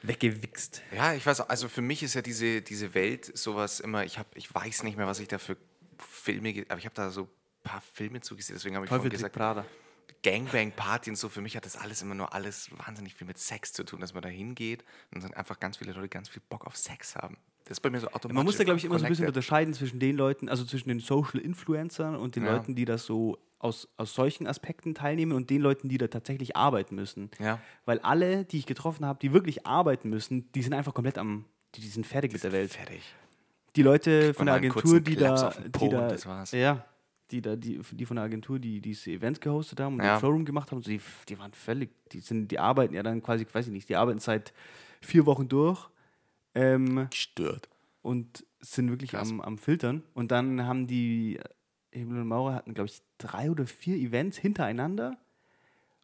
[0.02, 0.82] Weggewichst.
[0.96, 4.30] Ja, ich weiß, also für mich ist ja diese, diese Welt sowas immer, ich habe,
[4.36, 5.58] ich weiß nicht mehr, was ich da für
[5.98, 7.28] Filme, aber ich habe da so ein
[7.64, 9.66] paar Filme zugesehen, deswegen habe ich vorhin Teufel gesagt, Prada.
[10.24, 13.74] Gangbang-Party und so, für mich hat das alles immer nur alles wahnsinnig viel mit Sex
[13.74, 14.84] zu tun, dass man da hingeht
[15.14, 17.38] und dann einfach ganz viele Leute ganz viel Bock auf Sex haben.
[17.66, 18.36] Das ist bei mir so automatisch.
[18.36, 19.38] Man muss da, glaube ich, immer so ein bisschen connected.
[19.38, 22.54] unterscheiden zwischen den Leuten, also zwischen den Social Influencern und den Ja.
[22.54, 26.56] Leuten, die das so aus, aus solchen Aspekten teilnehmen und den Leuten, die da tatsächlich
[26.56, 27.32] arbeiten müssen.
[27.40, 27.60] Ja.
[27.86, 31.46] Weil alle, die ich getroffen habe, die wirklich arbeiten müssen, die sind einfach komplett am,
[31.74, 32.72] die, die sind fertig mit der Welt.
[32.74, 33.02] Fertig.
[33.76, 35.50] Die Leute von der Agentur, die da,
[35.82, 36.52] die da, das war's.
[36.52, 36.86] ja,
[37.32, 40.16] die da, die, die von der Agentur, die diese Events gehostet haben und Ja.
[40.18, 43.24] den Showroom gemacht haben, so, die, die waren völlig, die sind, die arbeiten ja dann
[43.24, 44.54] quasi, weiß ich nicht, die arbeiten seit
[45.02, 45.90] vier Wochen durch.
[46.56, 47.70] Ähm, Gestört.
[48.02, 49.30] und sind wirklich Krass.
[49.30, 50.04] am, am Filtern.
[50.14, 51.40] Und dann haben die
[51.92, 55.18] Himmel und Maurer hatten, glaube ich, drei oder vier Events hintereinander.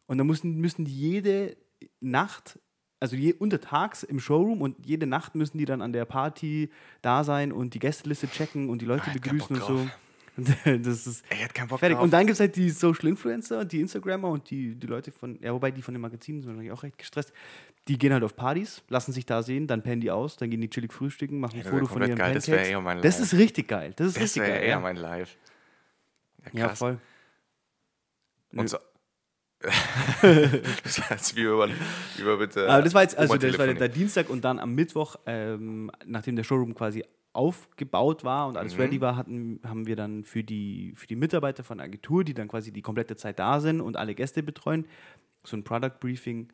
[0.06, 1.56] Und dann müssen, müssen die jede
[2.00, 2.58] Nacht,
[3.00, 6.70] also je, untertags im Showroom und jede Nacht müssen die dann an der Party
[7.02, 9.74] da sein und die Gästeliste checken und die Leute keinen begrüßen und so.
[9.74, 9.90] Und
[10.64, 11.96] das ist ich hätte keinen Bock fertig.
[11.96, 12.04] drauf.
[12.04, 15.38] Und dann gibt es halt die Social Influencer, die Instagrammer und die, die Leute von,
[15.42, 17.32] ja, wobei die von den Magazinen sind wahrscheinlich auch recht gestresst.
[17.88, 20.60] Die gehen halt auf Partys, lassen sich da sehen, dann pennen die aus, dann gehen
[20.60, 22.66] die chillig frühstücken, machen ein das wär Foto von ihren geil, das Pancakes.
[22.66, 23.24] wär eher mein das Life.
[23.24, 23.92] ist richtig geil.
[23.96, 24.62] Das ist das richtig wäre geil.
[24.62, 25.36] eher Ja, mein Live.
[26.52, 26.78] ja krass.
[26.78, 26.98] voll.
[28.54, 28.78] Und so.
[30.82, 32.68] das heißt, wie über, wie über bitte.
[32.68, 33.88] Aber das war jetzt, also Oma das war der.
[33.88, 38.58] Dienstag und dann am Mittwoch, ähm, nachdem der Showroom quasi aufgebaut war und Mhm.
[38.58, 42.24] alles ready war, hatten, haben wir dann für die, für die Mitarbeiter von der Agentur,
[42.24, 44.86] die dann quasi die komplette Zeit da sind und alle Gäste betreuen,
[45.44, 46.52] so ein Product Briefing,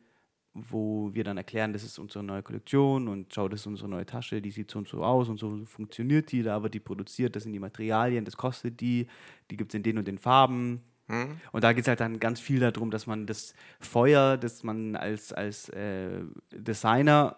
[0.53, 4.05] wo wir dann erklären, das ist unsere neue Kollektion und schau, das ist unsere neue
[4.05, 7.35] Tasche, die sieht so und so aus und so funktioniert die, da wird die produziert,
[7.35, 9.07] das sind die Materialien, das kostet die,
[9.51, 10.81] die gibt es in den und den Farben.
[11.07, 11.37] Hm?
[11.51, 14.95] Und da geht es halt dann ganz viel darum, dass man das Feuer, das man
[14.95, 17.37] als, als äh, Designer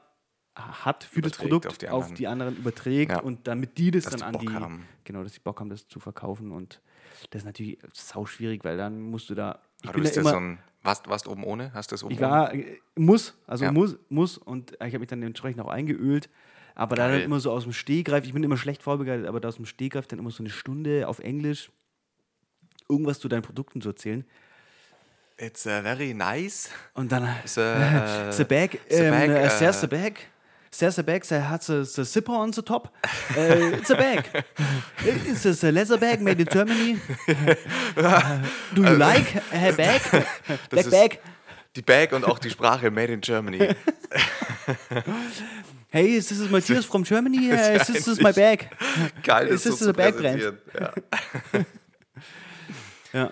[0.55, 2.15] hat für das Produkt auf die auf anderen.
[2.15, 3.19] die anderen überträgt Ja.
[3.21, 4.87] und damit die das Dass dann die an die haben.
[5.05, 6.81] genau, dass die Bock haben, das zu verkaufen und
[7.29, 10.15] das ist natürlich sau schwierig, weil dann musst du da ich Aber bin du bist
[10.15, 10.59] ja immer so ein.
[10.83, 11.71] Warst, warst oben ohne?
[11.75, 13.71] Hast du es oben ich war äh, muss, also Ja.
[13.71, 16.27] muss muss und ich habe mich dann entsprechend auch eingeölt,
[16.75, 17.21] aber dann Geil.
[17.21, 20.07] immer so aus dem Stehgreif, ich bin immer schlecht vorbereitet, aber da aus dem Stehgreif
[20.07, 21.71] dann immer so eine Stunde auf Englisch
[22.89, 24.25] irgendwas zu deinen Produkten zu erzählen.
[25.39, 25.47] ohne?
[25.47, 26.69] It's uh, very nice.
[26.93, 30.13] Und dann So, äh, the bag, the ähm, bag, äh, äh, there's the bag.
[30.79, 32.88] There's the bag, there has a, the zipper on the top.
[33.36, 34.25] Uh, it's a bag.
[35.03, 36.97] It's a leather bag made in Germany.
[38.73, 40.01] Do you like a bag?
[40.69, 41.19] Black ist- bag.
[41.75, 43.69] Die Bag und auch die Sprache Made in Germany.
[45.93, 47.51] Hey, this is Matthias from Germany.
[47.51, 48.69] Uh, this is my bag.
[49.23, 50.39] Geil, Ist das das so zu Backbrand?
[50.39, 50.57] präsentieren.
[53.13, 53.21] Ja.
[53.21, 53.31] Ja.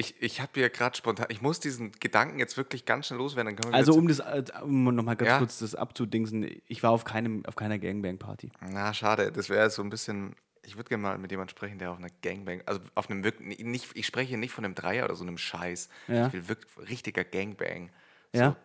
[0.00, 3.54] Ich, ich habe hier gerade spontan, ich muss diesen Gedanken jetzt wirklich ganz schnell loswerden.
[3.70, 5.38] Also um das, äh, um nochmal ganz Ja.
[5.38, 8.50] kurz das abzudingsen, ich war auf keinem, auf keiner Gangbang-Party.
[8.70, 10.34] na, schade, das wäre so ein bisschen,
[10.64, 13.58] ich würde gerne mal mit jemandem sprechen, der auf einer Gangbang, also auf einem wirklich,
[13.62, 15.90] nicht, ich spreche hier nicht von einem Dreier oder so einem Scheiß.
[16.08, 16.28] Ja.
[16.28, 17.90] Ich will wirklich richtiger Gangbang.
[18.32, 18.56] Ja.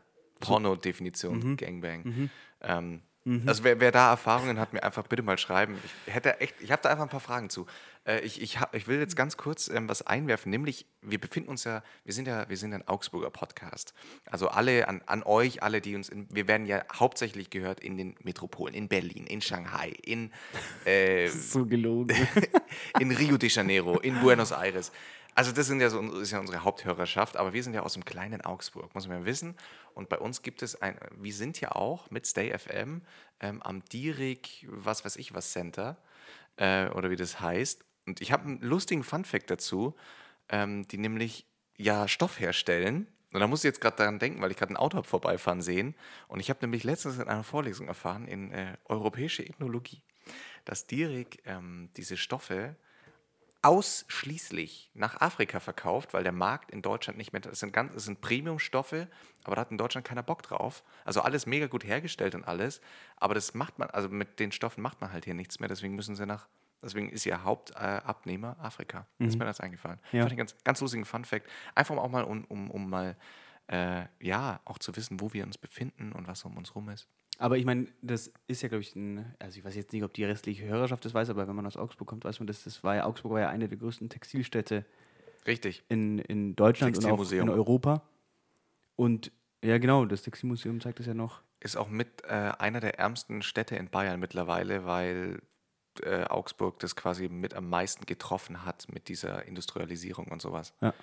[0.42, 2.30] So Porno-Definition Gangbang.
[2.62, 3.02] Ähm,
[3.46, 5.78] Also wer, wer da Erfahrungen hat, mir einfach bitte mal schreiben.
[6.06, 7.66] Ich hätte echt, ich habe da einfach ein paar Fragen zu.
[8.06, 11.50] Äh, ich, ich, hab, ich will jetzt ganz kurz ähm, was einwerfen, nämlich wir befinden
[11.50, 13.94] uns ja, wir sind ja, wir sind ein Augsburger Podcast.
[14.26, 17.98] Also alle an, an euch, alle, die uns, in, wir werden ja hauptsächlich gehört in
[17.98, 20.32] den Metropolen, in Berlin, in Shanghai, in
[20.86, 22.16] äh, So gelogen.
[23.00, 24.92] in Rio de Janeiro, in Buenos Aires.
[25.38, 28.06] Also das sind ja so, ist ja unsere Haupthörerschaft, aber wir sind ja aus dem
[28.06, 29.56] kleinen Augsburg, muss man ja wissen.
[29.94, 33.02] Und bei uns gibt es ein, wir sind ja auch mit Stay FM
[33.42, 35.98] ähm, am Dierig, was weiß ich was Center,
[36.56, 37.85] äh, oder wie das heißt.
[38.06, 39.96] Und ich habe einen lustigen Funfact dazu,
[40.50, 41.46] ähm, die nämlich
[41.78, 43.08] ja Stoff herstellen.
[43.34, 45.62] Und da muss ich jetzt gerade daran denken, weil ich gerade ein Auto hab vorbeifahren
[45.62, 45.96] sehen.
[46.28, 50.02] Und ich habe nämlich letztens in einer Vorlesung erfahren in äh, europäische Ethnologie,
[50.64, 52.76] dass Dierig ähm, diese Stoffe
[53.66, 58.06] ausschließlich nach Afrika verkauft, weil der Markt in Deutschland nicht mehr, das sind, ganz, das
[58.06, 59.08] sind Premium-Stoffe,
[59.44, 60.84] aber da hat in Deutschland keiner Bock drauf.
[61.04, 62.80] Also alles mega gut hergestellt und alles,
[63.18, 65.96] aber das macht man, also mit den Stoffen macht man halt hier nichts mehr, deswegen
[65.96, 66.48] müssen sie nach,
[66.82, 69.08] deswegen ist ihr Hauptabnehmer Afrika.
[69.20, 70.00] Das ist mir das eingefallen.
[70.12, 70.22] Ja.
[70.22, 71.48] Fand ich ganz, ganz lustigen Fun-Fact.
[71.74, 73.16] Einfach auch mal, um, um, um mal
[73.68, 77.08] äh, ja, auch zu wissen, wo wir uns befinden und was um uns rum ist.
[77.38, 80.14] Aber ich meine, das ist ja, glaube ich, ein, also ich weiß jetzt nicht, ob
[80.14, 82.84] die restliche Hörerschaft das weiß, aber wenn man aus Augsburg kommt, weiß man, dass das
[82.84, 84.86] war ja, Augsburg war ja eine der größten Textilstädte
[85.46, 85.84] Richtig.
[85.90, 88.04] in, in Deutschland und auch in Europa.
[88.96, 89.32] Und
[89.64, 91.42] ja, genau, das Textilmuseum zeigt das ja noch.
[91.60, 95.42] Ist auch mit äh, einer der ärmsten Städte in Bayern mittlerweile, weil
[96.02, 100.74] äh, Augsburg das quasi mit am meisten getroffen hat mit dieser Industrialisierung und sowas.
[100.82, 100.94] Ja.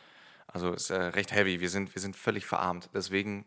[0.46, 1.60] Also ist äh, recht heavy.
[1.60, 2.90] Wir sind, wir sind völlig verarmt.
[2.94, 3.44] Deswegen,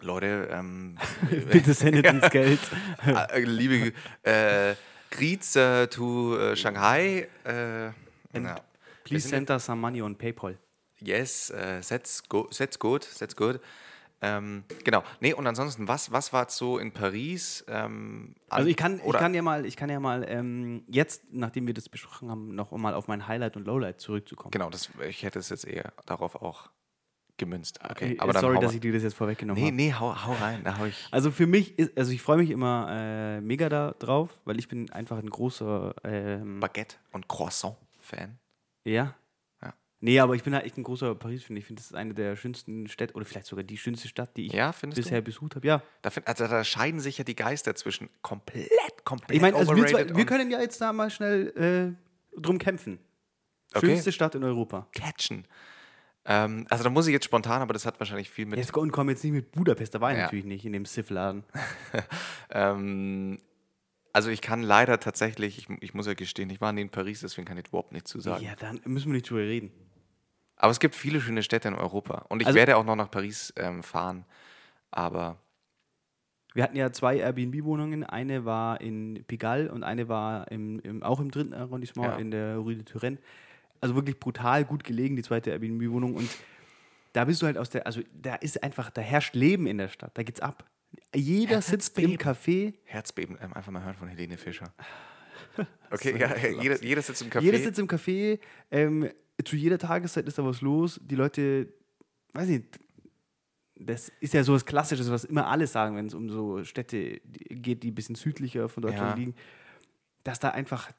[0.00, 0.98] Leute, ähm,
[1.50, 2.60] Bitte sendet uns Geld.
[3.06, 4.74] äh, liebe äh,
[5.10, 7.28] Greets äh, to äh, Shanghai.
[7.44, 7.90] Äh,
[8.38, 8.60] na,
[9.04, 10.56] Please send us some money on PayPal.
[11.02, 11.50] Yes,
[11.88, 13.58] that's, go, that's good, that's good.
[14.22, 15.02] Ähm, genau.
[15.20, 17.64] Nee, und ansonsten, was, was war so in Paris?
[17.68, 21.66] Ähm, Also ich kann, ich kann ja mal, ich kann ja mal ähm, jetzt, nachdem
[21.66, 24.50] wir das besprochen haben, noch mal auf mein Highlight und Lowlight zurückzukommen.
[24.50, 26.70] Genau, das, ich hätte es jetzt eher darauf auch
[27.38, 27.80] gemünzt.
[27.82, 29.76] Okay, aber Sorry, dass ich dir das jetzt vorweggenommen Nee, habe.
[29.76, 30.62] nee, hau, hau rein.
[30.62, 31.08] Da hau ich.
[31.10, 34.68] Also für mich ist, also ich freue mich immer äh, mega da drauf, weil ich
[34.68, 38.38] bin einfach ein großer, ähm, Baguette und Croissant-Fan.
[38.84, 39.14] ja.
[40.02, 41.56] Nee, aber ich bin halt echt ein großer Paris-Fan.
[41.58, 44.46] Ich finde, das ist eine der schönsten Städte oder vielleicht sogar die schönste Stadt, die
[44.46, 45.02] ich Ja, findest du?
[45.02, 45.66] bisher besucht habe.
[45.66, 45.82] Ja.
[46.00, 48.70] Da, find, also, da scheiden sich ja die Geister zwischen komplett,
[49.04, 51.96] komplett Ich meine, also wir, zwei, wir können ja jetzt da mal schnell
[52.34, 52.98] äh, drum kämpfen.
[53.74, 53.86] Okay.
[53.86, 54.88] Schönste Stadt in Europa.
[54.92, 55.46] catchen.
[56.24, 58.90] Ähm, also da muss ich jetzt spontan, aber das hat wahrscheinlich viel mit Jetzt und
[58.92, 60.24] komm jetzt nicht mit Budapest, da war ich Ja.
[60.24, 61.44] natürlich nicht in dem Sif-Laden.
[62.50, 63.38] Ähm,
[64.12, 67.20] also ich kann leider tatsächlich, ich, ich muss ja gestehen, ich war nie in Paris,
[67.20, 68.44] deswegen kann ich überhaupt nichts zu sagen.
[68.44, 69.70] Ja, dann müssen wir nicht drüber reden.
[70.60, 73.10] Aber es gibt viele schöne Städte in Europa und ich Also- werde auch noch nach
[73.10, 74.24] Paris ähm, fahren.
[74.90, 75.38] Aber
[76.52, 78.04] Wir hatten ja zwei Airbnb-Wohnungen.
[78.04, 82.18] Eine war in Pigalle und eine war im, im, auch im dritten Arrondissement Ja.
[82.18, 83.18] in der Rue de Turenne.
[83.80, 86.14] Also wirklich brutal gut gelegen, die zweite Airbnb-Wohnung.
[86.14, 86.28] Und
[87.14, 89.88] da bist du halt aus der, also da ist einfach, da herrscht Leben in der
[89.88, 90.64] Stadt, da geht's ab.
[91.14, 94.72] Jeder Ja, sitzt im Café, Herzbeben, ähm, einfach mal hören von Helene Fischer.
[95.92, 97.40] Okay, ja, jeder, jeder sitzt im Café.
[97.42, 98.38] jeder sitzt im Café,
[98.70, 99.08] ähm,
[99.44, 101.00] zu jeder Tageszeit ist da was los.
[101.02, 101.72] Die Leute,
[102.32, 102.78] weiß nicht,
[103.74, 107.20] das ist ja so was Klassisches, was immer alle sagen, wenn es um so Städte
[107.24, 109.14] geht, die ein bisschen südlicher von Deutschland Ja.
[109.16, 109.34] liegen,
[110.22, 110.90] dass da einfach,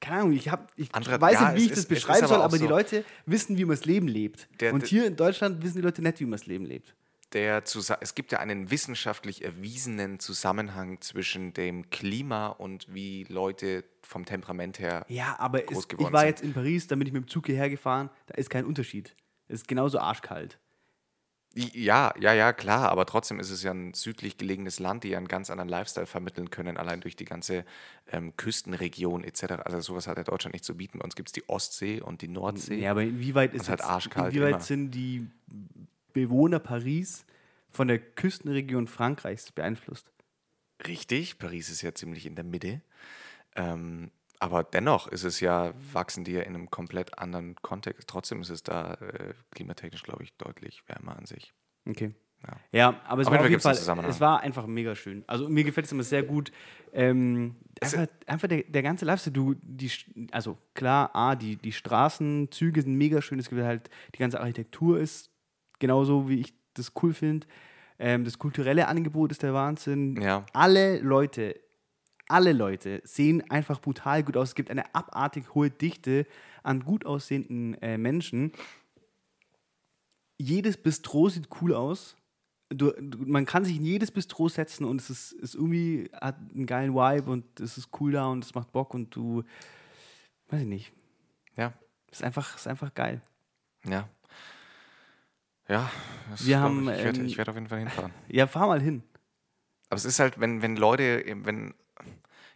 [0.00, 2.28] keine Ahnung, ich, hab, ich Andere- weiß ja, nicht, wie ich ist- das beschreiben aber
[2.34, 4.48] soll, aber die so- Leute wissen, wie man das Leben lebt.
[4.60, 6.96] Der- Und hier in Deutschland wissen die Leute nicht, wie man das Leben lebt.
[7.34, 13.84] Der zusa- es gibt ja einen wissenschaftlich erwiesenen Zusammenhang zwischen dem Klima und wie Leute
[14.02, 15.04] vom Temperament her.
[15.08, 16.28] Ja, aber groß es, ich geworden war sind.
[16.30, 19.14] jetzt in Paris, da bin ich mit dem Zug hierher gefahren, da ist kein Unterschied.
[19.48, 20.58] Es ist genauso arschkalt.
[21.54, 25.18] Ja, ja, ja, klar, aber trotzdem ist es ja ein südlich gelegenes Land, die ja
[25.18, 27.66] einen ganz anderen Lifestyle vermitteln können, allein durch die ganze
[28.10, 29.42] ähm, Küstenregion etc.
[29.62, 30.98] Also sowas hat ja Deutschland nicht zu bieten.
[31.00, 32.76] Bei uns gibt es die Ostsee und die Nordsee.
[32.80, 34.60] Ja, aber inwieweit ist ist halt jetzt- arschkalt inwieweit immer.
[34.60, 35.26] sind die
[36.12, 37.24] Bewohner Paris
[37.68, 40.12] von der Küstenregion Frankreichs beeinflusst?
[40.86, 42.82] Richtig, Paris ist ja ziemlich in der Mitte.
[43.54, 48.08] Ähm, aber dennoch ist es ja, wachsen die ja in einem komplett anderen Kontext.
[48.08, 51.54] Trotzdem ist es da äh, klimatechnisch, glaube ich, deutlich wärmer an sich.
[51.88, 52.14] Okay.
[52.44, 52.56] Ja.
[52.72, 55.22] Ja, aber es Auf war auf jeden Fall, es war einfach mega schön.
[55.28, 56.50] Also mir gefällt es immer sehr gut.
[56.92, 59.90] Ähm, einfach einfach der, der ganze Lifestyle, du, die,
[60.32, 64.98] also klar, A, die, die Straßenzüge sind mega schön, es gibt halt, die ganze Architektur
[64.98, 65.31] ist
[65.82, 67.46] genauso, wie ich das cool finde.
[67.98, 70.20] Ähm, das kulturelle Angebot ist der Wahnsinn.
[70.20, 70.46] Ja.
[70.54, 71.60] Alle Leute,
[72.28, 74.48] alle Leute sehen einfach brutal gut aus.
[74.50, 76.26] Es gibt eine abartig hohe Dichte
[76.62, 78.52] an gut aussehenden äh, Menschen.
[80.38, 82.16] Jedes Bistro sieht cool aus.
[82.70, 86.36] Du, du, man kann sich in jedes Bistro setzen und es ist, ist irgendwie, hat
[86.54, 89.42] einen geilen Vibe und es ist cool da und es macht Bock und du,
[90.48, 90.92] weiß ich nicht,
[91.54, 91.74] Ja,
[92.10, 93.20] es ist einfach, es ist einfach geil.
[93.84, 94.08] ja.
[95.72, 95.90] Ja,
[96.30, 98.12] das Wir haben, ich, ich werde ähm, werd auf jeden Fall hinfahren.
[98.28, 99.02] Ja, fahr mal hin.
[99.88, 101.72] Aber es ist halt, wenn, wenn Leute, wenn,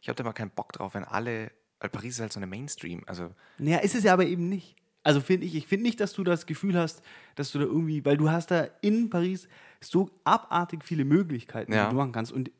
[0.02, 1.50] ich habe da mal keinen Bock drauf, wenn alle,
[1.81, 4.76] weil Paris ist halt so eine Mainstream, also Naja, ist es ja aber eben nicht.
[5.02, 7.02] Also finde ich, ich finde nicht, dass du das Gefühl hast,
[7.37, 9.48] dass du da irgendwie, weil du hast da in Paris
[9.81, 11.85] so abartig viele Möglichkeiten, Ja.
[11.85, 12.33] die du machen kannst.
[12.33, 12.50] Und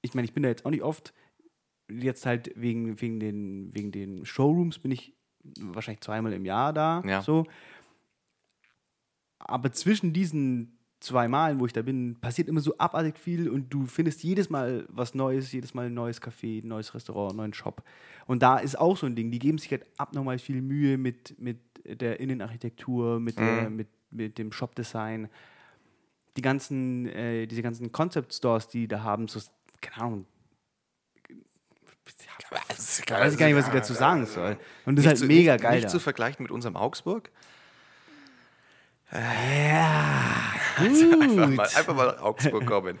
[0.00, 1.12] ich meine, ich bin da jetzt auch nicht oft,
[1.90, 5.12] jetzt halt wegen, wegen, den, wegen den Showrooms bin ich
[5.60, 7.02] wahrscheinlich zweimal im Jahr da.
[7.04, 7.20] Ja.
[7.22, 7.46] So.
[9.48, 13.72] Aber zwischen diesen zwei Malen, wo ich da bin, passiert immer so abartig viel und
[13.72, 17.38] du findest jedes Mal was Neues, jedes Mal ein neues Café, ein neues Restaurant, einen
[17.38, 17.82] neuen Shop.
[18.26, 21.34] Und da ist auch so ein Ding, die geben sich halt abnormal viel Mühe mit,
[21.38, 25.28] mit der Innenarchitektur, mit, der, mit, mit dem Shopdesign.
[26.36, 29.40] Die ganzen, äh, diese ganzen Concept Stores, die da haben, so,
[29.80, 30.26] keine Ahnung,
[32.50, 34.58] da weiß ich gar nicht, was ich dazu sagen soll.
[34.84, 35.74] Und das ist halt zu, mega nicht, geil.
[35.76, 35.88] Nicht da.
[35.90, 37.30] zu vergleichen mit unserem Augsburg.
[39.12, 42.98] Ja, Einfach mal, einfach mal nach Augsburg kommen.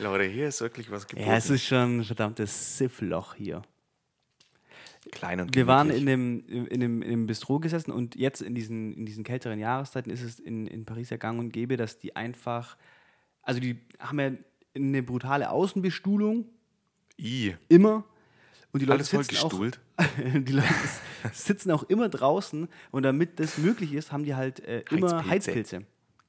[0.00, 1.26] Leute, hier ist wirklich was geboten.
[1.28, 3.62] Ja, es ist schon ein verdammtes Siffloch hier.
[5.10, 6.02] klein und Wir waren gemütlich.
[6.02, 6.06] in
[6.46, 10.10] dem, in, dem, in dem Bistro gesessen und jetzt in diesen, in diesen kälteren Jahreszeiten
[10.10, 12.76] ist es in, in Paris ja gang und gäbe, dass die einfach,
[13.42, 14.30] also die haben ja
[14.76, 16.44] eine brutale Außenbestuhlung,
[17.18, 17.54] I.
[17.68, 18.04] immer.
[18.72, 19.52] Und die Leute, Alles sitzen auch,
[20.34, 20.68] die Leute
[21.32, 25.76] sitzen auch immer draußen und damit das möglich ist, haben die halt äh, immer Heizpilze.
[25.78, 25.86] Heizpilze.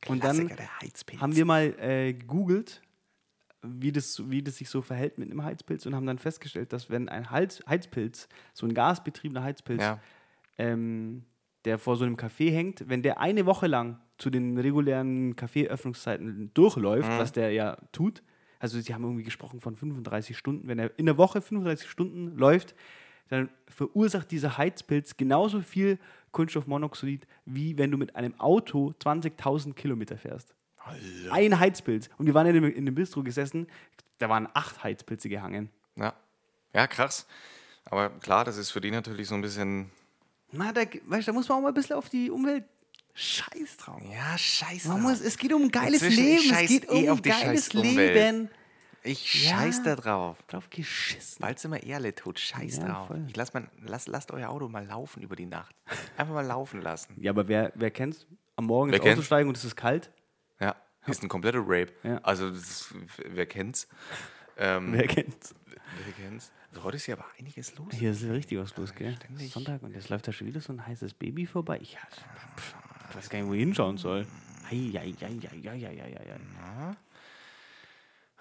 [0.08, 0.50] Und dann
[0.82, 1.22] Heizpilz.
[1.22, 2.82] haben wir mal äh, gegoogelt,
[3.62, 6.90] wie das, wie das sich so verhält mit einem Heizpilz und haben dann festgestellt, dass
[6.90, 10.00] wenn ein Heiz, Heizpilz, so ein gasbetriebener Heizpilz, Ja.
[10.58, 11.26] ähm,
[11.66, 16.52] der vor so einem Café hängt, wenn der eine Woche lang zu den regulären Kaffeeöffnungszeiten
[16.54, 18.24] durchläuft, was der ja tut,
[18.60, 22.38] also sie haben irgendwie gesprochen von 35 Stunden, wenn er in der Woche 35 Stunden
[22.38, 22.76] läuft,
[23.30, 25.98] dann verursacht dieser Heizpilz genauso viel
[26.32, 30.56] Kohlenstoffmonoxid, wie wenn du mit einem Auto 20.000 Kilometer fährst.
[31.32, 32.10] Ein Heizpilz.
[32.18, 33.68] Und wir waren in dem, in dem Bistro gesessen,
[34.18, 35.70] da waren acht Heizpilze gehangen.
[35.96, 36.14] Ja.
[36.74, 37.28] ja, krass.
[37.86, 39.92] Aber klar, das ist für die natürlich so ein bisschen.
[40.52, 42.66] Na, da, weißt, du, da muss man auch mal ein bisschen auf die Umwelt
[43.14, 44.02] Scheiß drauf.
[44.12, 44.88] Ja, scheiße.
[44.90, 46.40] Man muss, es geht um ein geiles Inzwischen, Leben.
[46.42, 47.74] Es scheiß geht eh um auf ein die geiles scheiß.
[47.74, 48.50] Leben.
[49.04, 49.52] Ich Ja.
[49.60, 50.38] scheiß da drauf.
[50.48, 51.42] Drauf geschissen.
[51.42, 52.40] Bald sind wir ehrlich tot.
[52.40, 53.08] Scheiß Ja, drauf.
[53.08, 53.24] voll.
[53.28, 55.74] Ich lass mal, lass, lasst euer Auto mal laufen über die Nacht.
[56.18, 57.14] Einfach mal laufen lassen.
[57.20, 58.26] Ja, aber wer, wer kennt's?
[58.56, 60.12] Am Morgen Wer ins Auto steigen und es ist kalt?
[60.60, 60.76] Ja,
[61.08, 61.94] ist ein kompletter Rape.
[62.04, 62.18] Ja.
[62.24, 62.94] Also, ist,
[63.26, 63.88] wer kennt's?
[64.58, 65.56] Ähm, Wer kennt's?
[66.04, 66.52] wer kennt's?
[66.72, 67.94] Also heute ist hier aber einiges los.
[67.94, 69.16] Hier ist richtig was los, gell?
[69.16, 69.50] Ständig.
[69.54, 71.80] Sonntag und jetzt läuft da schon wieder so ein heißes Baby vorbei.
[71.82, 72.76] Ich, pff,
[73.10, 74.26] ich weiß gar nicht, wo ich hinschauen soll.
[74.72, 76.96] Ei, ei, ei, ei, ei, ei, ei, ei.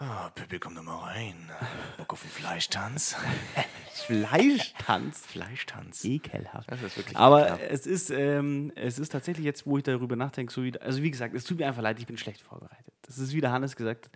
[0.00, 1.50] Ah, Pippi, komm doch mal rein.
[1.96, 3.16] Bock auf den Fleischtanz.
[4.06, 5.26] Fleischtanz.
[5.26, 6.04] Fleischtanz.
[6.04, 6.70] Ekelhaft.
[6.70, 7.62] Das ist wirklich Aber ekelhaft.
[7.70, 11.10] es ist, ähm, es ist tatsächlich jetzt, wo ich darüber nachdenke, so wie, also wie
[11.10, 12.94] gesagt, es tut mir einfach leid, ich bin schlecht vorbereitet.
[13.02, 14.12] Das ist, wie der Hannes gesagt hat,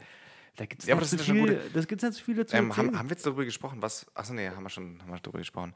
[0.56, 2.22] da gibt es Ja, aber das so ist ja viel, schon das gibt's nicht so
[2.24, 2.86] viel dazu Ähm, erzählen.
[2.90, 4.06] haben, haben wir jetzt darüber gesprochen, was.
[4.14, 5.74] Achso, nee, haben wir schon haben wir darüber gesprochen.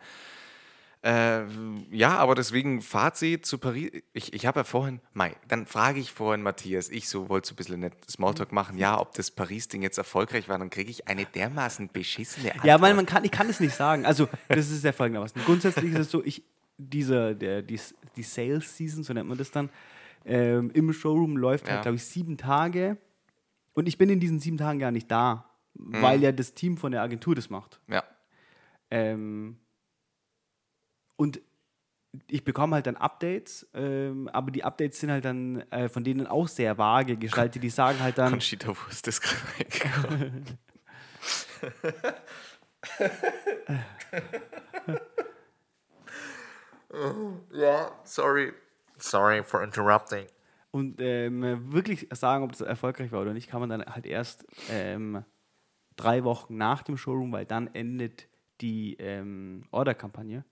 [1.03, 1.45] Äh,
[1.93, 3.93] ja, aber deswegen Fazit zu Paris.
[4.13, 7.53] Ich, ich habe ja vorhin, Mai, dann frage ich vorhin Matthias, ich so wollte so
[7.53, 11.07] ein bisschen nett Smalltalk machen, ja, ob das Paris-Ding jetzt erfolgreich war, dann kriege ich
[11.07, 12.67] eine dermaßen beschissene Antwort.
[12.67, 14.05] Ja, weil man kann, ich kann es nicht sagen.
[14.05, 15.43] Also, das ist ja folgendermaßen.
[15.45, 16.43] Grundsätzlich ist es so, ich,
[16.79, 17.79] dieser, der, die,
[18.17, 19.71] die Sales Season, so nennt man das dann,
[20.25, 21.75] ähm, im Showroom läuft Ja.
[21.75, 22.97] halt, glaube ich, sieben Tage.
[23.75, 26.91] Und ich bin in diesen sieben Tagen gar nicht da, weil ja das Team von
[26.91, 27.81] der Agentur das macht.
[27.87, 28.03] Ja,
[28.91, 29.59] Ähm,
[31.17, 31.41] und
[32.29, 36.27] ich bekomme halt dann Updates, ähm, aber die Updates sind halt dann äh, von denen
[36.27, 37.63] auch sehr vage gestaltet.
[37.63, 40.59] Die sagen halt dann, Conchita Wurst ist gerade reingekommen.
[47.53, 48.53] ja, sorry.
[48.99, 50.27] Sorry for interrupting.
[50.71, 54.47] Und ähm, wirklich sagen, ob das erfolgreich war oder nicht, kann man dann halt erst
[54.71, 55.25] ähm,
[55.97, 58.29] drei Wochen nach dem Showroom, weil dann endet
[58.61, 60.45] die ähm, Order-Kampagne.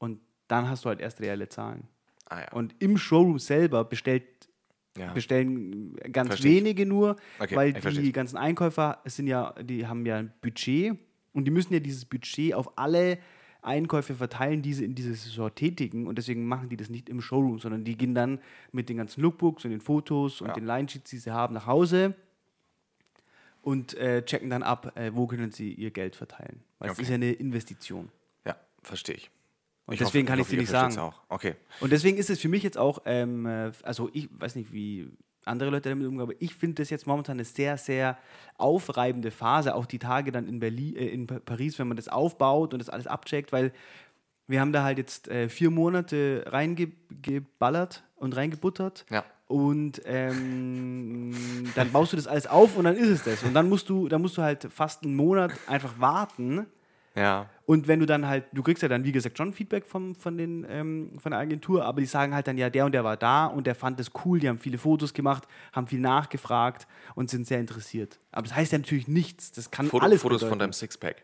[0.00, 1.86] Und dann hast du halt erst reelle Zahlen.
[2.28, 2.52] Ah, ja.
[2.52, 4.24] Und im Showroom selber bestellt,
[4.96, 5.12] Ja.
[5.12, 6.64] bestellen ganz Versteh ich.
[6.64, 8.12] wenige nur, Okay, weil die versteh's.
[8.12, 10.96] ganzen Einkäufer sind ja, die haben ja ein Budget
[11.32, 13.18] und die müssen ja dieses Budget auf alle
[13.62, 17.20] Einkäufe verteilen, die sie in dieser Saison tätigen und deswegen machen die das nicht im
[17.20, 18.40] Showroom, sondern die gehen dann
[18.72, 20.54] mit den ganzen Lookbooks und den Fotos und Ja.
[20.54, 22.14] den Line-Sheets, die sie haben, nach Hause
[23.62, 26.62] und äh, checken dann ab, äh, wo können sie ihr Geld verteilen.
[26.78, 27.02] Weil es Okay.
[27.02, 28.08] ist ja eine Investition.
[28.46, 29.30] Ja, verstehe ich.
[29.98, 30.98] Deswegen hoffe- kann ich hoffe, dir nicht sagen.
[30.98, 31.20] Auch.
[31.28, 31.54] Okay.
[31.80, 35.10] Und deswegen ist es für mich jetzt auch, ähm, äh, also ich weiß nicht, wie
[35.46, 38.18] andere Leute damit umgehen, aber ich finde das jetzt momentan eine sehr, sehr
[38.58, 42.08] aufreibende Phase, auch die Tage dann in Berlin, äh, in Pa- Paris, wenn man das
[42.08, 43.72] aufbaut und das alles abcheckt, weil
[44.46, 49.06] wir haben da halt jetzt äh, vier Monate reingeballert und reingebuttert.
[49.10, 49.24] Ja.
[49.46, 51.34] Und ähm,
[51.74, 53.42] dann baust du das alles auf und dann ist es das.
[53.42, 56.66] Und dann musst du, dann musst du halt fast einen Monat einfach warten.
[57.20, 57.46] Ja.
[57.66, 60.36] Und wenn du dann halt, du kriegst ja dann, wie gesagt, schon Feedback vom, von,
[60.36, 63.16] den, ähm, von der Agentur, aber die sagen halt dann, ja, der und der war
[63.16, 67.30] da und der fand das cool, die haben viele Fotos gemacht, haben viel nachgefragt und
[67.30, 68.18] sind sehr interessiert.
[68.32, 69.52] Aber das heißt ja natürlich nichts.
[69.52, 70.58] Das kann Foto, alles Fotos von bedeuten.
[70.58, 71.22] deinem Sixpack.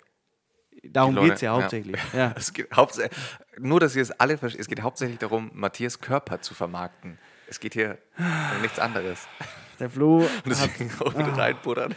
[0.85, 2.00] Darum geht es ja hauptsächlich.
[2.12, 2.32] Ja.
[2.37, 3.18] Es geht hauptsächlich,
[3.59, 7.18] nur, dass ihr es alle versteht, es geht hauptsächlich darum, Matthias Körper zu vermarkten.
[7.48, 9.26] Es geht hier um nichts anderes.
[9.78, 11.94] Der Flo Und hat, deswegen auch wieder reinbuddern.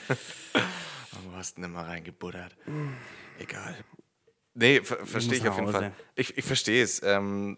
[1.23, 2.55] Wo hast du denn immer reingebuddert?
[3.39, 3.75] Egal.
[4.53, 5.71] Nee, ver verstehe ich auf jeden.
[5.71, 5.93] Fall.
[6.15, 7.01] Ich, ich verstehe es.
[7.03, 7.57] Ähm,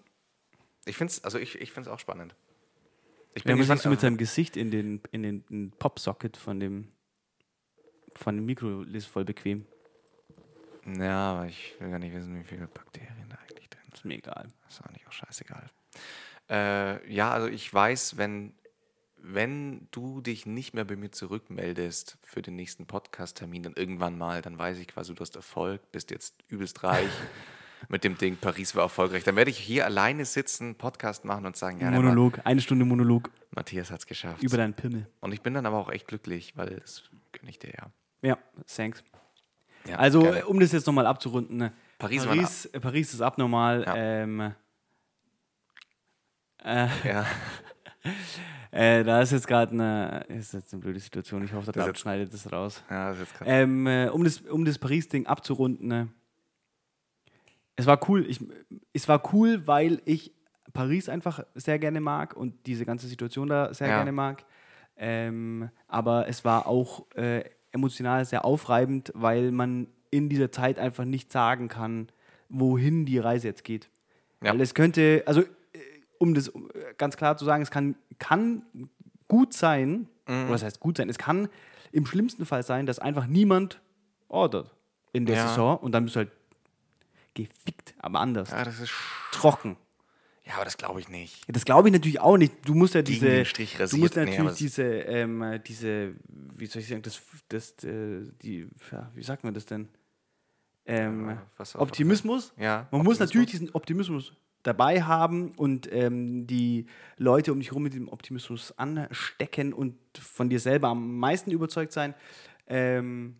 [0.85, 2.35] ich finde es also ich, ich find's auch spannend.
[3.33, 6.91] Ich man sich gespannt, so mit seinem Gesicht in den, in den, Popsocket von dem,
[8.13, 9.65] von dem Mikro ist voll bequem.
[10.85, 13.93] Ja, aber ich will gar nicht wissen, wie viele Bakterien da eigentlich drin sind.
[13.95, 14.47] Ist mir egal.
[14.67, 15.69] Ist eigentlich auch scheißegal.
[16.49, 18.53] Äh, ja, also ich weiß, wenn
[19.23, 24.41] wenn du dich nicht mehr bei mir zurückmeldest für den nächsten Podcast-Termin, dann irgendwann mal,
[24.41, 27.09] dann weiß ich quasi, du hast Erfolg, bist jetzt übelst reich
[27.89, 29.23] mit dem Ding, Paris war erfolgreich.
[29.23, 33.29] Dann werde ich hier alleine sitzen, Podcast machen und sagen, ja, Monolog, eine Stunde Monolog
[33.51, 34.41] Matthias hat es geschafft.
[34.43, 35.07] über deinen Pimmel.
[35.19, 37.91] und ich bin dann aber auch echt glücklich, weil das gönne ich dir ja.
[38.23, 39.03] Ja, thanks.
[39.87, 41.73] ja Also, äh, um das jetzt nochmal abzurunden, ne?
[41.97, 43.83] Paris Paris, äh, Paris ist abnormal.
[43.83, 43.95] Ja.
[43.95, 44.53] Ähm,
[46.63, 47.25] äh, ja,
[48.71, 51.43] äh, da ist jetzt gerade eine, ist jetzt eine blöde Situation.
[51.43, 52.83] Ich hoffe, der Das David schneidet das raus.
[52.89, 56.07] ja, das ist jetzt Ähm, äh, um das, um das Paris-Ding abzurunden, ne?
[57.75, 58.25] es war cool.
[58.29, 58.39] Ich,
[58.93, 60.31] es war cool, weil ich
[60.73, 63.95] Paris einfach sehr gerne mag und diese ganze Situation da sehr Ja.
[63.97, 64.45] gerne mag.
[64.97, 71.05] Ähm, aber es war auch äh, emotional sehr aufreibend, weil man in dieser Zeit einfach
[71.05, 72.09] nicht sagen kann,
[72.49, 73.89] wohin die Reise jetzt geht.
[74.43, 74.51] Ja.
[74.53, 75.45] Weil es könnte, also äh,
[76.19, 76.51] um das äh,
[76.97, 78.61] ganz klar zu sagen, es kann, kann
[79.27, 80.43] gut sein, Mhm.
[80.43, 81.49] oder das heißt gut sein, es kann
[81.91, 83.81] im schlimmsten Fall sein, dass einfach niemand
[84.29, 84.73] ordert
[85.11, 85.47] in der Ja.
[85.49, 86.31] Saison und dann bist du halt
[87.33, 88.49] gefickt, aber anders.
[88.51, 88.91] ja, das ist.
[89.31, 89.75] Trocken.
[90.45, 91.43] Ja, aber das glaube ich nicht.
[91.47, 92.53] Das glaube ich natürlich auch nicht.
[92.67, 96.65] Du musst ja Gegen diese, Strich du musst Nee, natürlich das- diese, ähm, diese, wie
[96.65, 99.87] soll ich sagen, das, das, äh, die, ja, wie sagt man das denn?
[100.85, 101.45] Ähm, Ja,
[101.75, 102.53] Optimismus.
[102.57, 103.19] Ja, Man muss Optimismus.
[103.19, 104.33] natürlich diesen Optimismus
[104.63, 106.85] dabei haben und ähm, die
[107.17, 111.91] Leute um dich herum mit dem Optimismus anstecken und von dir selber am meisten überzeugt
[111.93, 112.13] sein.
[112.67, 113.37] Ähm,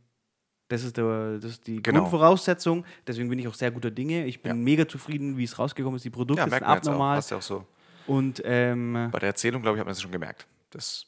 [0.68, 2.00] das ist, der, das ist die Genau.
[2.02, 2.86] Grundvoraussetzung.
[3.06, 4.26] Deswegen bin ich auch sehr guter Dinge.
[4.26, 4.56] Ich bin Ja.
[4.56, 6.06] mega zufrieden, wie es rausgekommen ist.
[6.06, 6.68] Die Produkte Ja, sind jetzt auch.
[6.70, 7.18] abnormal.
[7.18, 7.66] Hast du auch so.
[8.08, 10.48] Und ähm, Bei der Erzählung, glaube ich, hat man das schon gemerkt.
[10.70, 11.06] Das,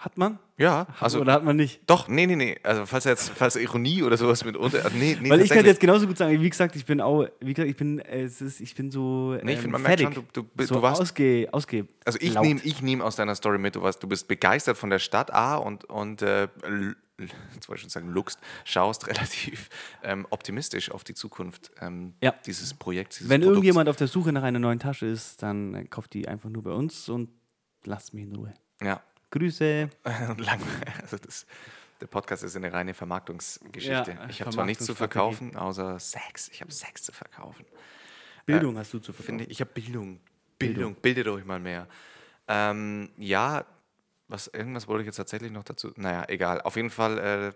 [0.00, 0.38] hat man?
[0.56, 1.20] ja, also.
[1.20, 1.80] Oder hat man nicht?
[1.86, 2.58] Doch, nee, nee, nee.
[2.62, 4.84] Also, falls jetzt, falls Ironie oder sowas mit unter.
[4.84, 7.26] also Nee, nee, Weil ich könnte jetzt genauso gut sagen, wie gesagt, ich bin auch,
[7.40, 10.00] wie gesagt, ich bin, es ist, ich bin so Nee, ich ähm, finde, man merkt
[10.00, 10.14] fertig.
[10.16, 13.34] schon, du- du- so du warst- ausge, ausge Also ich nehme ich nehm aus deiner
[13.34, 16.48] Story mit, du, warst, du bist begeistert von der Stadt A und, und äh,
[17.54, 19.68] jetzt wollte ich schon sagen, luchst, schaust relativ
[20.02, 22.34] ähm, optimistisch auf die Zukunft ähm, Ja.
[22.46, 23.16] dieses Projekts.
[23.18, 23.56] Dieses Wenn Produkts.
[23.56, 26.62] irgendjemand auf der Suche nach einer neuen Tasche ist, dann äh, kauft die einfach nur
[26.62, 27.28] bei uns und
[27.84, 28.54] lasst mich in Ruhe.
[28.82, 29.88] Ja, Grüße.
[31.02, 31.46] also das,
[32.00, 34.12] der Podcast ist eine reine Vermarktungsgeschichte.
[34.12, 36.48] Ja, ich habe zwar nichts zu verkaufen, außer Sex.
[36.48, 37.64] Ich habe Sex zu verkaufen.
[38.46, 39.40] Bildung hast du zu verkaufen.
[39.40, 40.20] Ich, ich habe Bildung.
[40.58, 40.94] Bildung.
[40.96, 41.86] Bildet euch mal mehr.
[42.48, 43.64] Ähm, ja,
[44.28, 45.92] was, irgendwas wollte ich jetzt tatsächlich noch dazu.
[45.96, 46.60] Naja, egal.
[46.62, 47.52] Auf jeden Fall, äh,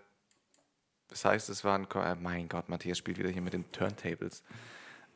[1.09, 1.89] das heißt, es war ein.
[1.89, 4.43] Ko- Äh, mein Gott, Matthias spielt wieder hier mit den Turntables.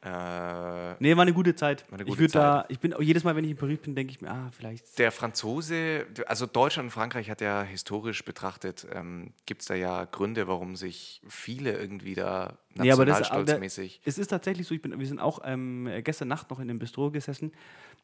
[0.02, 1.84] Äh, Nee, war eine gute Zeit.
[1.90, 4.12] Eine ich gute würde da, ich bin jedes Mal, wenn ich in Paris bin, denke
[4.12, 4.98] ich mir, ah, vielleicht.
[4.98, 10.04] der Franzose, also Deutschland und Frankreich hat ja historisch betrachtet, ähm, gibt es da ja
[10.04, 14.00] Gründe, warum sich viele irgendwie da Nee, aber das- aber nationalstolzmäßig.
[14.04, 16.78] Es ist tatsächlich so, ich bin, wir sind auch ähm, gestern Nacht noch in einem
[16.78, 17.52] Bistro gesessen.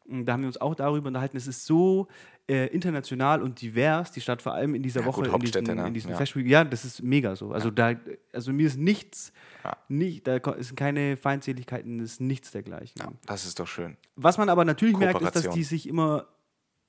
[0.07, 1.37] Da haben wir uns auch darüber unterhalten.
[1.37, 2.09] Es ist so
[2.47, 5.61] äh, international und divers, die Stadt vor allem in dieser Ja, Woche, gut, in Hauptstädte,
[5.65, 5.87] diesem, ne?
[5.89, 6.21] in diesem Ja.
[6.21, 6.47] Week.
[6.47, 7.53] Ja, das ist mega so.
[7.53, 7.95] Also, da,
[8.33, 9.33] also mir ist nichts,
[9.65, 9.77] Ja.
[9.89, 13.01] nicht, da sind keine Feindseligkeiten, ist nichts dergleichen.
[13.25, 13.97] Das ist doch schön.
[14.17, 16.27] Was man aber natürlich merkt, ist, dass die sich immer,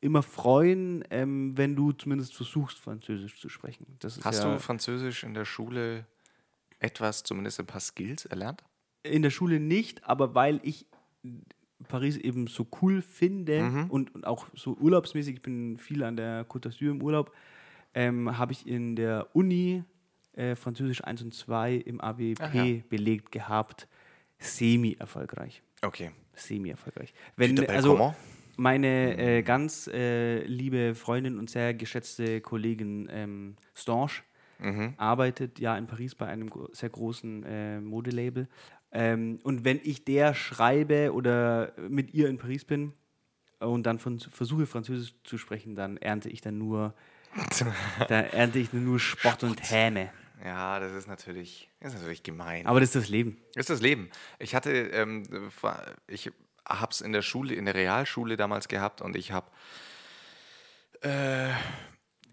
[0.02, 3.86] immer freuen, ähm, wenn du zumindest versuchst, Französisch zu sprechen.
[4.24, 6.06] Hast ja du Französisch in der Schule
[6.80, 8.62] etwas, zumindest ein paar Skills erlernt?
[9.04, 10.88] in der Schule nicht, aber weil ich
[11.88, 13.86] Paris eben so cool finde Mhm.
[13.90, 17.32] und, und auch so urlaubsmäßig, ich bin viel an der Côte d'Azur im Urlaub,
[17.94, 19.84] ähm, habe ich in der Uni
[20.34, 22.78] äh, Französisch 1 und 2 im AWP Ach ja.
[22.90, 23.88] belegt gehabt.
[24.40, 25.62] Semi-erfolgreich.
[25.82, 26.12] Okay.
[26.34, 27.14] Semi-erfolgreich.
[27.36, 28.14] Wenn, also
[28.58, 34.12] meine äh, ganz äh, liebe Freundin und sehr geschätzte Kollegin ähm, Stange
[34.58, 34.94] Mhm.
[34.96, 38.48] arbeitet ja in Paris bei einem sehr großen äh, Modelabel.
[38.98, 42.94] Ähm, und wenn ich der schreibe oder mit ihr in Paris bin
[43.60, 46.94] und dann von, versuche Französisch zu sprechen, dann ernte ich dann nur,
[48.08, 50.12] da ernte ich nur Spott und Häme.
[50.44, 52.66] Ja, das ist natürlich, das ist natürlich gemein.
[52.66, 53.38] Aber das ist das Leben.
[53.56, 54.10] Das ist das Leben.
[54.40, 55.24] Ich hatte, ähm,
[56.08, 56.32] ich
[56.68, 59.48] habe es in der Schule, in der Realschule damals gehabt und ich habe
[61.04, 61.56] Ja,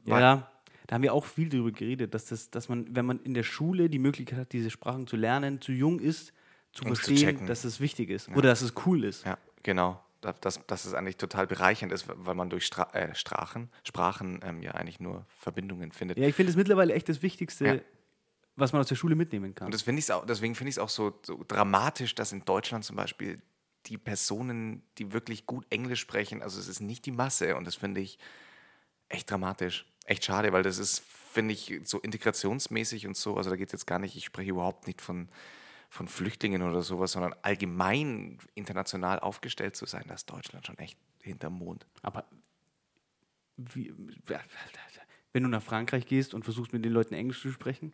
[0.05, 0.53] Weil- da,
[0.87, 3.43] da haben wir auch viel darüber geredet, dass, das, dass man, wenn man in der
[3.43, 6.33] Schule die Möglichkeit hat, diese Sprachen zu lernen, zu jung ist,
[6.73, 7.47] zu zu verstehen, checken.
[7.47, 9.25] dass es wichtig ist oder dass es cool ist.
[9.25, 10.03] Ja, genau.
[10.20, 14.41] Da- Dass, dass es eigentlich total bereichernd ist, weil man durch Stra äh, Sprachen, Sprachen
[14.45, 16.16] ähm, ja eigentlich nur Verbindungen findet.
[16.16, 17.81] Ja, ich finde es mittlerweile echt das Wichtigste, Ja.
[18.55, 19.66] was man aus der Schule mitnehmen kann.
[19.66, 22.85] Und das find auch, deswegen finde ich es auch so, so dramatisch, dass in Deutschland
[22.85, 23.43] zum Beispiel
[23.87, 27.75] die Personen, die wirklich gut Englisch sprechen, also es ist nicht die Masse und das
[27.75, 28.16] finde ich
[29.09, 29.87] echt dramatisch.
[30.05, 31.01] Echt schade, weil das ist,
[31.33, 34.51] finde ich, so integrationsmäßig und so, also da geht es jetzt gar nicht, ich spreche
[34.51, 35.29] überhaupt nicht von,
[35.93, 40.97] von Flüchtlingen oder sowas, sondern allgemein international aufgestellt zu sein, da ist Deutschland schon echt
[41.20, 41.84] hinterm Mond.
[42.01, 42.24] Aber
[43.59, 43.93] wie,
[45.34, 47.93] wenn du nach Frankreich gehst und versuchst mit den Leuten Englisch zu sprechen,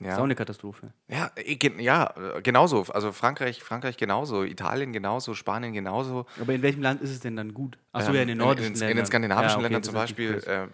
[0.00, 0.14] Ja.
[0.14, 0.92] ist auch eine Katastrophe.
[1.06, 2.82] Ja, äh, ja, äh, genauso.
[2.92, 6.26] Also Frankreich, Frankreich genauso, Italien genauso, Spanien genauso.
[6.40, 7.78] Aber in welchem Land ist es denn dann gut?
[7.92, 8.90] Achso, Ähm, ja, in den nordischen in, in, Ländern.
[8.90, 10.66] in den skandinavischen Ja, okay, Ländern zum Beispiel, äh,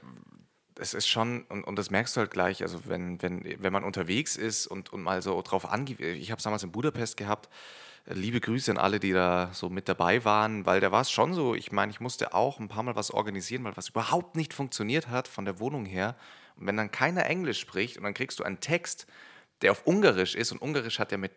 [0.78, 3.84] es ist schon, und, und das merkst du halt gleich, also wenn, wenn, wenn man
[3.84, 7.48] unterwegs ist und, und mal so drauf angewiesen, ich habe es damals in Budapest gehabt,
[8.06, 11.10] äh, liebe Grüße an alle, die da so mit dabei waren, weil da war es
[11.10, 14.36] schon so, ich meine, ich musste auch ein paar Mal was organisieren, weil was überhaupt
[14.36, 16.16] nicht funktioniert hat von der Wohnung her.
[16.56, 19.06] Und wenn dann keiner Englisch spricht und dann kriegst du einen Text,
[19.62, 21.32] der auf Ungarisch ist und Ungarisch hat ja mit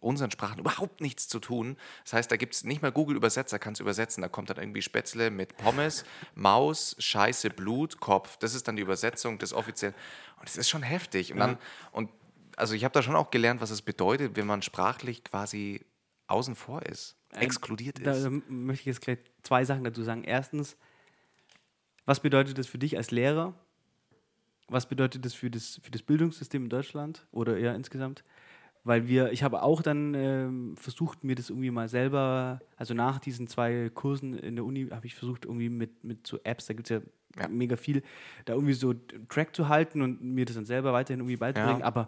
[0.00, 1.76] unseren Sprachen überhaupt nichts zu tun.
[2.04, 4.22] Das heißt, da gibt es nicht mal Google-Übersetzer, kannst übersetzen.
[4.22, 8.36] Da kommt dann irgendwie Spätzle mit Pommes, Maus, Scheiße, Blut, Kopf.
[8.38, 9.94] Das ist dann die Übersetzung des offiziellen.
[10.38, 11.32] Und es ist schon heftig.
[11.32, 11.58] Und dann,
[11.92, 12.10] und
[12.56, 15.84] also ich habe da schon auch gelernt, was es bedeutet, wenn man sprachlich quasi
[16.26, 18.24] außen vor ist, exkludiert Da ist.
[18.24, 20.24] ähm, möchte ich jetzt gleich zwei Sachen dazu sagen.
[20.24, 20.76] Erstens,
[22.04, 23.54] was bedeutet das für dich als Lehrer?
[24.68, 28.22] Was bedeutet das für das, für das Bildungssystem in Deutschland oder eher insgesamt?
[28.84, 33.18] Weil wir, ich habe auch dann ähm, versucht, mir das irgendwie mal selber, also nach
[33.18, 36.74] diesen zwei Kursen in der Uni, habe ich versucht, irgendwie mit, mit so Apps, da
[36.74, 37.02] gibt es
[37.36, 37.48] ja, Ja.
[37.48, 38.02] mega viel,
[38.46, 38.94] da irgendwie so
[39.28, 41.80] Track zu halten und mir das dann selber weiterhin irgendwie beizubringen.
[41.80, 41.84] Ja.
[41.86, 42.06] Aber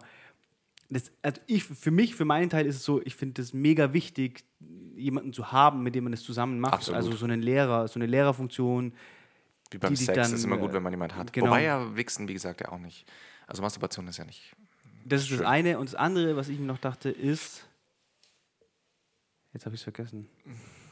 [0.89, 3.93] das, also ich, für mich, für meinen Teil ist es so, ich finde es mega
[3.93, 4.43] wichtig,
[4.95, 6.73] jemanden zu haben, mit dem man das zusammen macht.
[6.73, 6.97] Absolut.
[6.97, 8.93] Also so einen Lehrer, so eine Lehrerfunktion.
[9.69, 11.31] Wie beim die dich Sex dann, ist immer gut, äh, wenn man jemand hat.
[11.31, 11.47] genau.
[11.47, 13.09] Wobei ja Wichsen, wie gesagt, ja auch nicht.
[13.47, 14.53] Also Masturbation ist ja nicht.
[15.05, 15.45] Das ist das Schön.
[15.47, 15.79] eine.
[15.79, 17.67] Und das andere, was ich mir noch dachte, ist.
[19.53, 20.29] Jetzt habe ich es vergessen.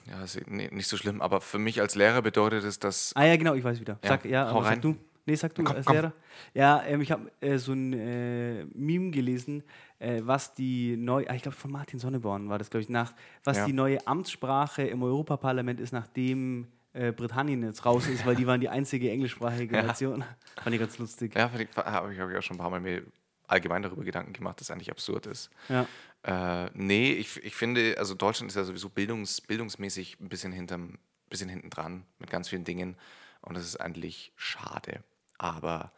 [0.07, 1.22] Ja, ist nee, nicht so schlimm.
[1.22, 3.99] Aber für mich als Lehrer bedeutet es, dass Ah ja, genau, ich weiß wieder.
[4.03, 4.82] Ja, Sag, ja, hau aber sag rein.
[4.82, 4.95] du.
[5.26, 5.95] Nee, sag du Komm, als komm.
[5.95, 6.14] Lehrer.
[6.55, 9.64] Ja, ähm, ich habe äh, so ein äh, Meme gelesen,
[9.99, 13.14] äh, was die neue, ah, ich glaube von Martin Sonneborn war das, glaube ich, nach,
[13.43, 13.66] was Ja.
[13.68, 18.60] die neue Amtssprache im Europaparlament ist, nachdem äh, Britannien jetzt raus ist, weil die waren
[18.60, 19.84] die einzige englischsprachige Ja.
[19.84, 20.24] Nation.
[20.64, 21.36] Fand ich ganz lustig.
[21.36, 23.03] Ja, habe ich, hab ich auch schon ein paar Mal mir
[23.50, 25.50] allgemein darüber Gedanken gemacht, dass es eigentlich absurd ist.
[25.68, 25.88] Ja.
[26.24, 30.97] Äh, nee, ich, ich finde, also Deutschland ist ja sowieso bildungs, bildungsmäßig ein bisschen hinterm,
[31.30, 32.95] bisschen hinten dran mit ganz vielen Dingen.
[33.41, 35.04] Und das ist eigentlich schade.
[35.38, 35.91] Aber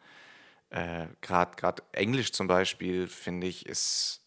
[0.70, 4.22] äh, gerade Englisch zum Beispiel, finde ich, ist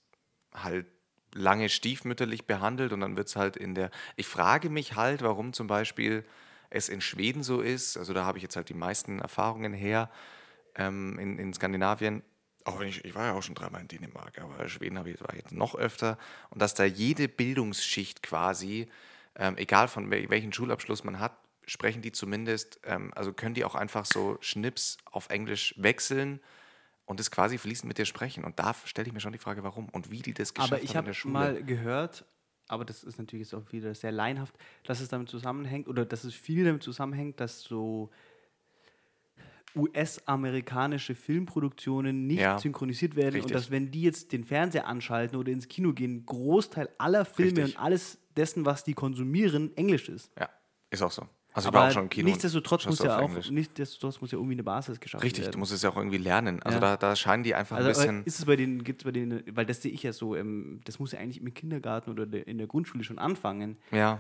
[0.53, 0.86] halt
[1.34, 3.91] lange stiefmütterlich behandelt und dann wird es halt in der.
[4.15, 6.26] Ich frage mich halt, warum zum Beispiel
[6.69, 7.97] es in Schweden so ist.
[7.97, 10.09] Also da habe ich jetzt halt die meisten Erfahrungen her
[10.76, 12.21] ähm, in, in Skandinavien.
[12.66, 15.22] Auch wenn ich, ich war ja auch schon dreimal in Dänemark, aber Schweden habe ich,
[15.22, 16.18] war ich jetzt noch öfter.
[16.49, 18.89] Und dass da jede Bildungsschicht quasi,
[19.36, 21.38] ähm, egal von wel welchen Schulabschluss man hat,
[21.68, 26.39] sprechen die zumindest, ähm, also können die auch einfach so Schnips auf Englisch wechseln
[27.05, 28.43] und es quasi fließend mit dir sprechen.
[28.43, 30.82] Und da stelle ich mir schon die Frage, warum und wie die das geschafft Aber
[30.84, 31.34] ich haben in habe der Schule.
[31.34, 32.26] mal gehört,
[32.68, 34.55] aber das ist natürlich jetzt auch wieder sehr laienhaft,
[34.86, 38.09] dass es damit zusammenhängt oder dass es viel damit zusammenhängt, dass so
[39.76, 43.43] US-amerikanische Filmproduktionen nicht Ja, synchronisiert werden richtig.
[43.45, 47.61] und dass wenn die jetzt den Fernseher anschalten oder ins Kino gehen, Großteil aller Filme
[47.61, 47.76] Richtig.
[47.78, 50.32] und alles dessen, was die konsumieren, Englisch ist.
[50.39, 50.49] ja,
[50.89, 51.28] ist auch so.
[51.53, 52.28] Also ich Aber war auch schon im Kino.
[52.28, 53.49] nichtsdestotrotz muss ja auch Englisch.
[53.49, 55.53] nichtsdestotrotz muss ja irgendwie eine Basis geschaffen Richtig, werden.
[55.53, 56.61] du musst es ja auch irgendwie lernen.
[56.61, 56.82] Also Ja.
[56.82, 58.23] da, da scheinen die einfach Also ein aber bisschen.
[58.26, 60.82] ist es bei denen, gibt es bei denen, weil das sehe ich ja so, ähm,
[60.84, 63.78] das muss ja eigentlich im Kindergarten oder de, in der Grundschule schon anfangen.
[63.91, 64.19] Ja.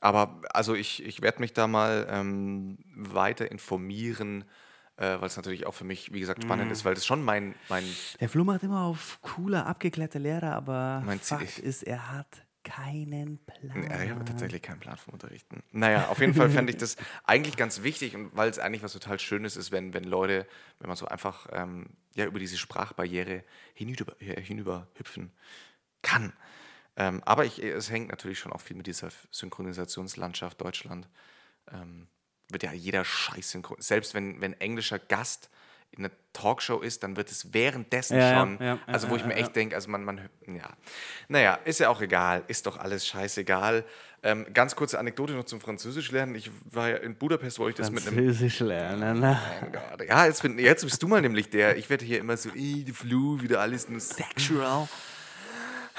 [0.00, 4.44] Aber also ich, ich werde mich da mal ähm, weiter informieren,
[4.96, 6.72] äh, weil es natürlich auch für mich, wie gesagt, spannend Mhm.
[6.72, 7.84] ist, weil das schon mein, mein
[8.20, 12.42] Der Flo macht immer auf cooler, abgeklärter Lehrer, aber Mein Ziel- Fakt ist, er hat
[12.62, 13.82] keinen Plan.
[13.90, 15.62] Ja, ich habe tatsächlich keinen Plan vom Unterrichten.
[15.72, 18.92] Naja, auf jeden Fall fände ich das eigentlich ganz wichtig und weil es eigentlich was
[18.92, 20.46] total Schönes ist, wenn, wenn Leute,
[20.78, 23.44] wenn man so einfach ähm, ja, über diese Sprachbarriere
[23.74, 25.32] hinüber, äh, hinüber hüpfen
[26.02, 26.32] kann.
[26.96, 31.08] Ähm, aber ich, es hängt natürlich schon auch viel mit dieser Synchronisationslandschaft Deutschland.
[31.72, 32.08] Ähm,
[32.48, 33.76] wird ja jeder Scheiß synchron.
[33.80, 35.50] Selbst wenn, wenn englischer Gast
[35.92, 38.58] in einer Talkshow ist, dann wird es währenddessen Ja, schon.
[38.60, 40.68] ja, ja, also wo ich mir echt denke, also man, man, ja.
[41.28, 43.84] Naja, ist ja auch egal, ist doch alles scheißegal.
[44.22, 46.34] Ähm, ganz kurze Anekdote noch zum Französisch lernen.
[46.34, 49.20] Ich war ja in Budapest, wo ich das mit einem Französisch lernen.
[49.20, 49.40] ne?
[49.62, 50.06] Mein Gott.
[50.08, 51.76] Ja, jetzt, bin, jetzt bist du mal nämlich der.
[51.76, 54.88] Ich werde hier immer so, "Ih, die Flu, wieder alles nur sexual.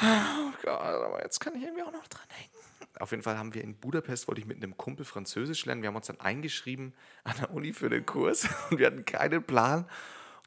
[0.02, 2.52] Oh Gott, aber jetzt kann ich irgendwie auch noch dran hängen.
[3.00, 5.82] Auf jeden Fall haben wir in Budapest, wollte ich mit einem Kumpel Französisch lernen.
[5.82, 6.94] Wir haben uns dann eingeschrieben
[7.24, 9.86] an der Uni für den Kurs und wir hatten keinen Plan.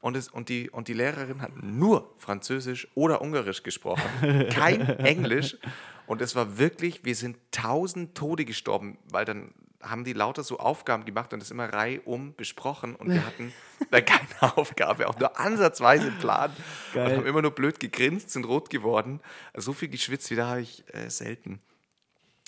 [0.01, 4.03] Und, es, und, die, und die Lehrerin hat nur Französisch oder Ungarisch gesprochen.
[4.51, 5.57] Kein Englisch.
[6.05, 9.53] Und es war wirklich, wir sind tausend Tode gestorben, weil dann
[9.85, 13.53] haben die lauter so Aufgaben gemacht und das immer reihum besprochen und wir hatten
[13.91, 14.27] da keine
[14.57, 16.51] Aufgabe, auch nur ansatzweise einen Plan.
[16.93, 17.05] Geil.
[17.11, 19.19] Und haben immer nur blöd gegrinst, sind rot geworden.
[19.55, 21.59] So viel geschwitzt wie da habe ich äh, selten.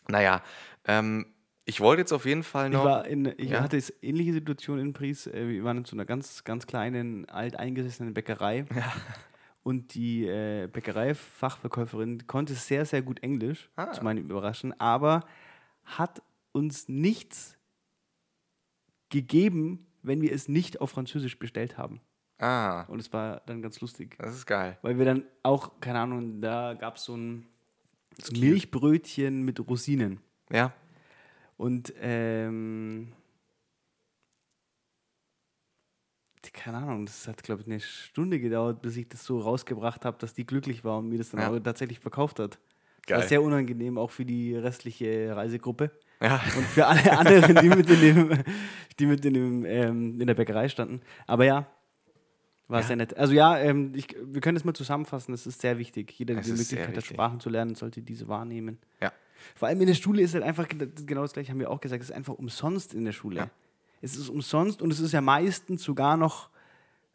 [0.07, 0.41] Naja,
[0.85, 1.27] ähm,
[1.65, 2.85] Ich wollte jetzt auf jeden Fall Ich, noch.
[2.85, 3.61] war in, ich Ja.
[3.61, 5.27] hatte jetzt ähnliche Situation in Paris.
[5.27, 8.65] Äh, Wir waren in so einer ganz, ganz kleinen, alteingesessenen Bäckerei.
[9.63, 13.91] Und die äh, Bäckereifachverkäuferin konnte sehr, sehr gut Englisch, Ah.
[13.91, 15.21] zu meinem Überraschen, aber
[15.83, 16.21] hat
[16.57, 17.57] uns nichts
[19.09, 22.01] gegeben, wenn wir es nicht auf Französisch bestellt haben.
[22.39, 24.15] ah, Und es war dann ganz lustig.
[24.19, 24.77] das ist geil.
[24.81, 27.47] Weil wir dann auch, keine Ahnung, da gab es so ein
[28.31, 30.19] Milchbrötchen mit Rosinen.
[30.51, 30.73] Ja.
[31.57, 33.13] Und ähm,
[36.53, 40.17] keine Ahnung, das hat, glaube ich, eine Stunde gedauert, bis ich das so rausgebracht habe,
[40.17, 41.49] dass die glücklich war und mir das dann Ja.
[41.51, 42.53] auch tatsächlich verkauft hat.
[42.55, 43.19] Das Geil.
[43.19, 45.91] war sehr unangenehm, auch für die restliche Reisegruppe.
[46.21, 46.41] Ja.
[46.57, 48.43] Und für alle anderen, die mit in, dem,
[48.99, 51.01] die mit in, dem, ähm, in der Bäckerei standen.
[51.27, 51.67] Aber ja,
[52.67, 53.15] war sehr nett.
[53.15, 56.11] Also ja, ähm, ich, wir können das mal zusammenfassen, das ist sehr wichtig.
[56.17, 57.05] Jeder, der Es die Möglichkeit hat.
[57.05, 58.77] Sprachen zu lernen, sollte diese wahrnehmen.
[58.99, 59.13] Ja.
[59.55, 61.79] Vor allem in der Schule ist halt einfach gen- genau das gleiche, haben wir auch
[61.79, 63.37] gesagt, es ist einfach umsonst in der Schule.
[63.37, 63.49] Ja.
[64.01, 66.49] Es ist umsonst und es ist ja meistens sogar noch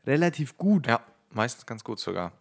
[0.07, 0.87] relativ gut.
[0.87, 1.01] Ja,
[1.31, 2.33] meistens ganz gut sogar.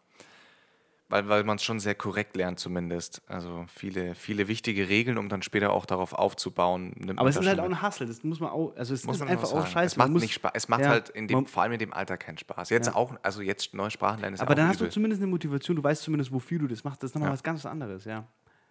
[1.12, 3.22] Weil, weil man es schon sehr korrekt lernt, zumindest.
[3.28, 6.93] Also viele, viele wichtige Regeln, um dann später auch darauf aufzubauen.
[7.18, 9.22] Aber es ist halt auch ein Hassel, das muss man auch, also es Muss ist
[9.24, 9.88] einfach auch scheiße.
[9.93, 10.51] Es macht, muss- nicht Spaß.
[10.55, 12.70] Es macht Ja, halt in dem, vor allem in dem Alter keinen Spaß.
[12.70, 12.95] Jetzt Ja.
[12.95, 14.93] auch, also jetzt neue Sprachen lernen ist aber ja dann hast du übel.
[14.93, 17.03] zumindest eine Motivation, du weißt zumindest, wofür du das machst.
[17.03, 18.26] Das ist nochmal was ganz anderes, ja.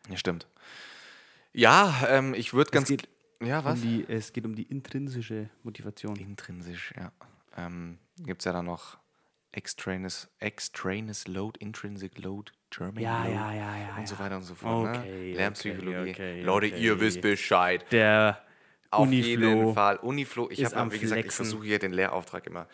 [0.09, 0.47] Ja, stimmt.
[1.53, 2.89] Ja, ähm, ich würde ganz.
[2.89, 3.09] geht
[3.43, 3.75] ja, was?
[3.79, 6.17] Um die, es geht um die intrinsische Motivation.
[6.17, 7.11] Intrinsisch, ja.
[7.57, 8.99] Ähm, Gibt es ja dann noch
[9.53, 14.43] extraneous, extraneous Load, Intrinsic Load, German Ja, Load ja, ja, ja, und so weiter und
[14.45, 14.97] so fort.
[14.99, 15.37] Okay, ne?
[15.37, 15.99] Lernpsychologie.
[15.99, 17.85] okay, okay, Leute, ihr wisst Bescheid.
[17.91, 18.43] Der
[18.91, 19.97] Auf Uniflo jeden Fall.
[19.99, 22.67] Uniflo, ich habe, wie gesagt, ich versuche hier den Lehrauftrag immer.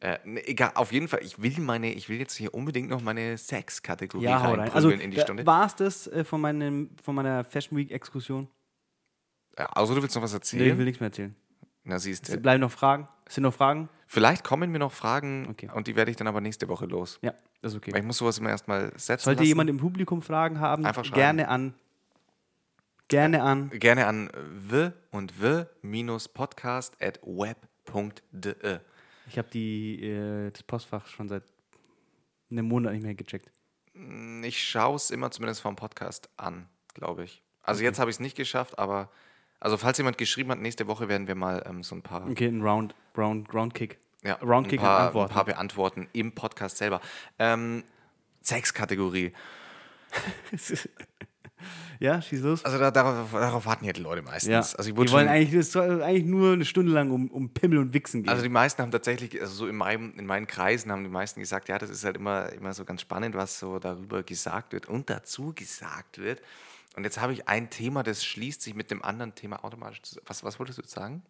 [0.00, 3.02] Äh, ne, egal, auf jeden Fall, ich will meine, ich will jetzt hier unbedingt noch
[3.02, 4.60] meine Sex-Kategorie Ja, rein.
[4.70, 5.44] Also in die Stunde.
[5.44, 8.46] war es das äh, von, meinem, von meiner Fashion Week Exkursion?
[9.58, 10.70] Ja, also du willst noch was Nee, erzählen?
[10.72, 11.34] ich will nichts mehr erzählen.
[11.82, 12.40] Na, siehst Es du.
[12.40, 13.08] bleiben noch Fragen?
[13.26, 13.88] Es sind noch Fragen?
[14.10, 15.68] Vielleicht kommen mir noch Fragen Okay.
[15.74, 17.18] und die werde ich dann aber nächste Woche los.
[17.20, 17.92] Ja, das ist okay.
[17.92, 19.48] Weil ich muss sowas immer erstmal setzen Sollte lassen.
[19.48, 21.16] jemand im Publikum Fragen haben, Einfach schreiben.
[21.20, 21.74] gerne an.
[23.08, 23.68] Gerne an.
[23.70, 28.78] Gerne an w und w-podcast at web.de.
[29.28, 31.42] Ich habe äh, das Postfach schon seit
[32.50, 33.50] einem Monat nicht mehr gecheckt.
[34.42, 37.42] Ich schaue es immer zumindest vom Podcast an, glaube ich.
[37.62, 39.10] Also jetzt habe ich es nicht geschafft, aber
[39.60, 42.46] also falls jemand geschrieben hat, nächste Woche werden wir mal ähm, so ein paar, Okay,
[42.46, 43.98] ein Round, Round, Round Kick.
[44.22, 45.30] ja, Roundkick ein paar, an Antworten.
[45.30, 47.00] ein paar beantworten im Podcast selber.
[47.38, 47.84] Ähm,
[48.42, 49.32] Sexkategorie.
[51.98, 52.64] ja, schieß los.
[52.64, 54.50] Also da, darauf, darauf warten ja die Leute meistens.
[54.50, 54.58] Ja.
[54.78, 58.22] Also ich die wollen eigentlich, eigentlich nur eine Stunde lang um, um Pimmel und Wichsen
[58.22, 58.30] gehen.
[58.30, 61.40] Also die meisten haben tatsächlich, also so in, meinem, in meinen Kreisen haben die meisten
[61.40, 64.86] gesagt, ja, das ist halt immer, immer so ganz spannend, was so darüber gesagt wird
[64.86, 66.40] und dazu gesagt wird.
[66.98, 70.26] Und jetzt habe ich ein Thema, das schließt sich mit dem anderen Thema automatisch zusammen.
[70.26, 71.22] Was, was wolltest du jetzt sagen?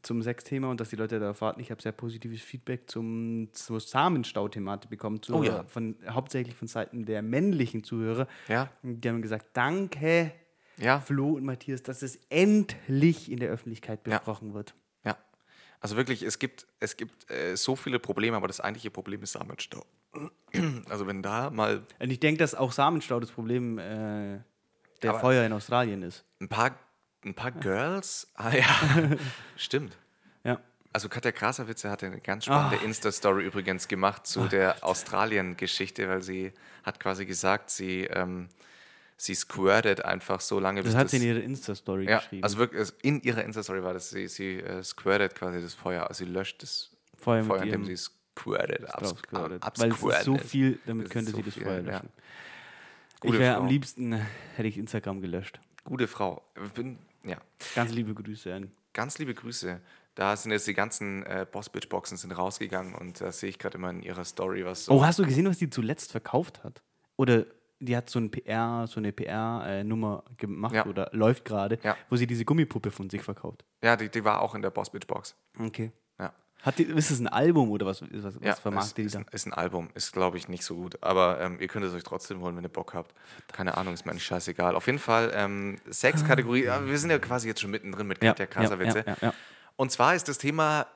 [0.00, 1.60] zum Sexthema und dass die Leute darauf warten.
[1.60, 5.64] Ich habe sehr positives Feedback zum, zur Samenstau-Thematik bekommen, zu, Oh ja.
[5.64, 8.26] von, hauptsächlich von Seiten der männlichen Zuhörer.
[8.48, 8.70] Ja.
[8.82, 10.32] Die haben gesagt, danke
[10.78, 14.16] Ja, Flo und Matthias, dass es endlich in der Öffentlichkeit Ja.
[14.16, 14.74] besprochen wird.
[15.04, 15.16] ja.
[15.80, 19.32] Also wirklich, es gibt, es gibt äh, so viele Probleme, aber das eigentliche Problem ist
[19.32, 19.84] Samenstau.
[20.88, 24.38] Also wenn da mal Und ich denke, dass auch Samenstau das Problem äh,
[25.02, 26.24] der Aber- Feuer in Australien ist.
[26.40, 26.76] ein paar,
[27.24, 28.66] ein paar Girls, ah ja,
[29.56, 29.96] stimmt.
[30.44, 30.60] Ja.
[30.92, 32.84] Also Katja Krasavitze hatte eine ganz spannende Ah.
[32.84, 38.48] Insta-Story übrigens gemacht zu der Australien-Geschichte, weil sie hat quasi gesagt, sie, ähm,
[39.16, 42.44] sie squirtet einfach so lange, Das bis hat sie in ihrer Insta-Story ja, geschrieben.
[42.44, 46.08] also wirklich, es- in ihrer Insta-Story war das, sie, sie äh, squirtet quasi das Feuer,
[46.08, 49.62] also sie löscht das Feuer Feuer, indem sie squirtet, abs- drauf squirtet.
[49.62, 50.46] ab- Weil es ist so absquirtet.
[50.46, 52.02] viel, damit könnte so sie das viel, Feuer ja.
[53.22, 54.20] Gute ich wäre am liebsten, äh,
[54.56, 55.60] hätte ich Instagram gelöscht.
[55.84, 56.42] Gute Frau.
[56.74, 57.36] Bin, ja.
[57.74, 58.70] Ganz liebe Grüße an.
[58.92, 59.80] Ganz liebe Grüße.
[60.14, 63.90] Da sind jetzt die ganzen äh, Boss-Bitch-Boxen sind rausgegangen und da sehe ich gerade immer
[63.90, 64.92] in ihrer Story was so.
[64.92, 66.82] Oh, hast du gesehen, was die zuletzt verkauft hat?
[67.16, 67.46] Oder
[67.80, 70.86] die hat so ein PR, so eine PR-Nummer gemacht Ja.
[70.86, 71.96] oder läuft gerade, Ja.
[72.10, 73.64] wo sie diese Gummipuppe von sich verkauft.
[73.82, 75.34] Ja, die, die war auch in der Boss-Bitch-Box.
[75.58, 75.90] Okay.
[76.62, 76.66] Ja.
[76.66, 78.54] Hat die, ist es ein Album oder was, was, was Ja,
[78.96, 79.22] die ist, da?
[79.32, 82.04] ist, ein, Album, ist glaube ich nicht so gut, aber ähm, ihr könnt es euch
[82.04, 83.12] trotzdem holen, wenn ihr Bock habt.
[83.52, 84.76] Keine Ahnung, ist mir eigentlich scheißegal.
[84.76, 88.46] Auf jeden Fall ähm, Sex-Kategorie, ja, wir sind ja quasi jetzt schon mittendrin mit Katja
[88.46, 89.04] Krasavitze.
[89.06, 89.34] ja, ja, ja.
[89.76, 90.86] Und zwar ist das Thema,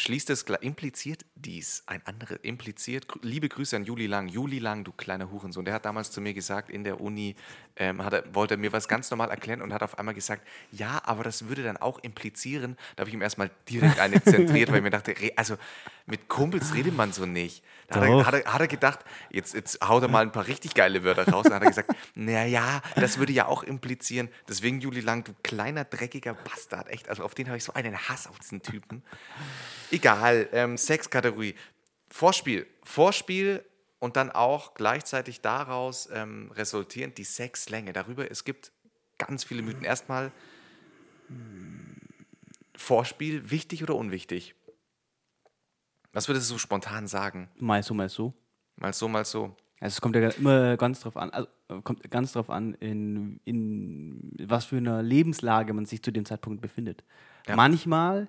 [0.00, 4.28] schließt es, impliziert dies, ein anderes, impliziert, liebe Grüße an Juli Lang.
[4.28, 7.36] Juli Lang, du kleiner Hurensohn, der hat damals zu mir gesagt, in der Uni
[7.76, 11.00] ähm, er, wollte er mir was ganz normal erklären und hat auf einmal gesagt, ja,
[11.04, 14.78] aber das würde dann auch implizieren, da habe ich ihm erstmal direkt eine zentriert, weil
[14.78, 15.56] ich mir dachte, also
[16.06, 17.62] mit Kumpels redet man so nicht.
[17.88, 20.46] Da hat er, hat, er, hat er gedacht, jetzt, jetzt haut er mal ein paar
[20.46, 21.44] richtig geile Wörter raus.
[21.44, 25.84] Dann hat er gesagt, naja, das würde ja auch implizieren, deswegen Juli Lang, du kleiner,
[25.84, 27.08] dreckiger Bastard, echt.
[27.08, 29.02] Also auf den habe ich so einen Hass auf diesen Typen.
[29.90, 31.54] Egal, ähm, Sexkategorie.
[32.08, 32.66] Vorspiel.
[32.84, 33.64] Vorspiel
[33.98, 37.92] und dann auch gleichzeitig daraus ähm, resultierend die Sexlänge.
[37.92, 38.72] Darüber, es gibt
[39.18, 39.84] ganz viele Mythen.
[39.84, 40.32] Erstmal,
[41.28, 41.96] hm,
[42.76, 44.54] Vorspiel, wichtig oder unwichtig?
[46.12, 47.48] Was würdest du spontan sagen?
[47.58, 48.34] Mal so, mal so.
[48.76, 49.56] Mal so, mal so.
[49.80, 51.48] Also es kommt ja immer ganz drauf an, also
[51.84, 56.60] kommt ganz drauf an, in, in was für einer Lebenslage man sich zu dem Zeitpunkt
[56.60, 57.02] befindet.
[57.46, 57.56] Ja.
[57.56, 58.28] Manchmal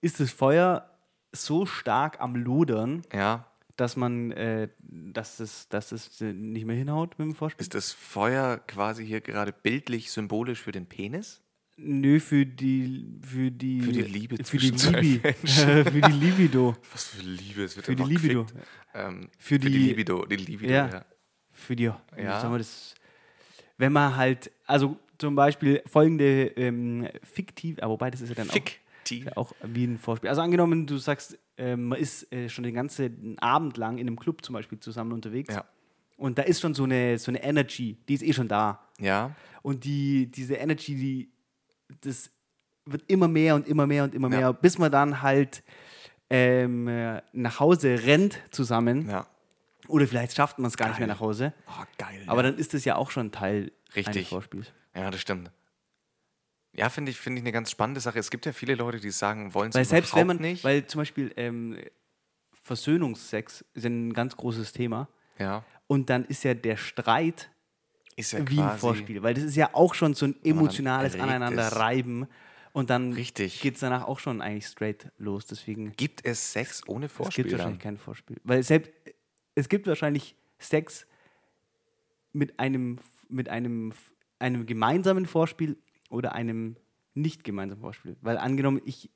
[0.00, 0.90] ist das Feuer
[1.32, 3.46] so stark am Lodern, Ja.
[3.76, 7.62] dass man, äh, dass es, dass es nicht mehr hinhaut mit dem Vorspiel.
[7.62, 11.42] Ist das Feuer quasi hier gerade bildlich symbolisch für den Penis?
[11.80, 17.04] Nö, für die, für die, Für die Liebe für die Libi, für die Libido, Was
[17.04, 18.46] für Liebe, es wird Für die Libido.
[18.94, 20.88] Ähm, Für für, die, die- Libido, die Libido, Ja.
[20.88, 21.04] ja.
[21.52, 22.40] für die, Ja.
[22.40, 22.94] sagen wir das,
[23.76, 28.50] wenn man halt, also zum Beispiel folgende ähm, fiktiv, aber wobei das ist ja dann
[28.50, 29.26] auch, Fiktiv.
[29.26, 30.30] ja auch wie ein Vorspiel.
[30.30, 34.18] Also angenommen, du sagst, ähm, man ist äh, schon den ganzen Abend lang in einem
[34.18, 35.64] Club zum Beispiel zusammen unterwegs Ja.
[36.16, 38.80] und da ist schon so eine, so eine Energy, die ist eh schon da.
[39.00, 41.28] Ja, Und die, diese Energy, die,
[42.02, 42.30] das
[42.86, 44.38] wird immer mehr und immer mehr und immer Ja.
[44.38, 45.62] mehr, bis man dann halt
[46.30, 49.08] ähm, äh, nach Hause rennt zusammen.
[49.08, 49.26] ja.
[49.86, 51.06] Oder vielleicht schafft man es gar nicht Geil.
[51.06, 51.54] mehr nach Hause.
[51.66, 52.22] Oh, geil.
[52.26, 52.50] Aber ja.
[52.50, 54.16] dann ist das ja auch schon Teil Richtig.
[54.18, 54.70] eines Vorspiels.
[54.94, 55.50] ja, das stimmt.
[56.74, 58.18] Ja, finde ich, finde ich eine ganz spannende Sache.
[58.18, 60.62] Es gibt ja viele Leute, die sagen, wollen es selbst wenn man, nicht.
[60.62, 61.78] weil zum Beispiel ähm,
[62.62, 65.08] Versöhnungsex ist ein ganz großes Thema.
[65.38, 67.50] ja, Und dann ist ja der Streit
[68.18, 72.26] ist ja wie ein Vorspiel, weil das ist ja auch schon so ein emotionales Aneinanderreiben.
[72.72, 75.46] Und dann geht es danach auch schon eigentlich straight los.
[75.46, 77.44] Deswegen Gibt es Sex ohne es Vorspiel?
[77.44, 78.36] gibt wahrscheinlich kein Vorspiel.
[78.44, 78.92] Weil selbst,
[79.54, 81.06] es gibt wahrscheinlich Sex
[82.32, 82.98] mit einem,
[83.28, 83.92] mit einem,
[84.38, 85.76] einem gemeinsamen Vorspiel
[86.10, 86.76] oder einem
[87.14, 88.16] nicht gemeinsamen Vorspiel.
[88.20, 89.10] Weil angenommen, ich,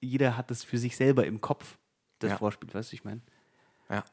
[0.00, 1.78] jeder hat das für sich selber im Kopf,
[2.18, 2.38] das Ja.
[2.38, 3.20] Vorspiel, weißt du, ich meine?
[3.88, 4.04] Ja.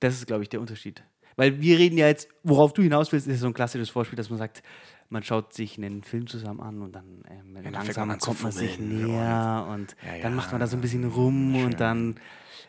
[0.00, 1.04] Das ist, glaube ich, der Unterschied.
[1.36, 4.30] Weil wir reden ja jetzt, worauf du hinaus willst, ist so ein klassisches Vorspiel, dass
[4.30, 4.62] man sagt,
[5.08, 8.52] man schaut sich einen Film zusammen an und dann ähm, fängt langsam zu kommt man
[8.52, 11.64] sich näher und Ja, ja, dann macht man da so ein bisschen rum schön.
[11.66, 12.20] und dann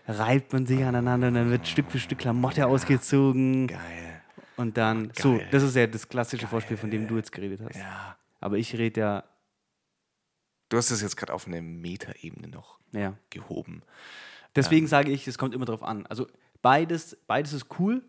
[0.07, 4.21] reibt man sich aneinander und dann wird Stück für Stück Klamotte ausgezogen Geil.
[4.57, 5.47] und dann, so, geil.
[5.51, 7.77] das ist ja das klassische Vorspiel, von dem du jetzt geredet hast.
[7.77, 8.17] Ja.
[8.39, 9.23] Aber ich rede ja,
[10.71, 13.13] Du hast es jetzt gerade auf eine Metaebene noch ja.
[13.29, 13.83] gehoben.
[14.55, 16.05] Deswegen sage ich, es kommt immer drauf an.
[16.05, 16.27] Also
[16.61, 18.01] beides, beides ist cool,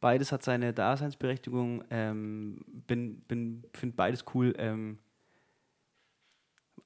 [0.00, 1.84] beides hat seine Daseinsberechtigung.
[1.90, 4.54] Ähm, bin, bin, finde beides cool.
[4.58, 4.98] Ähm,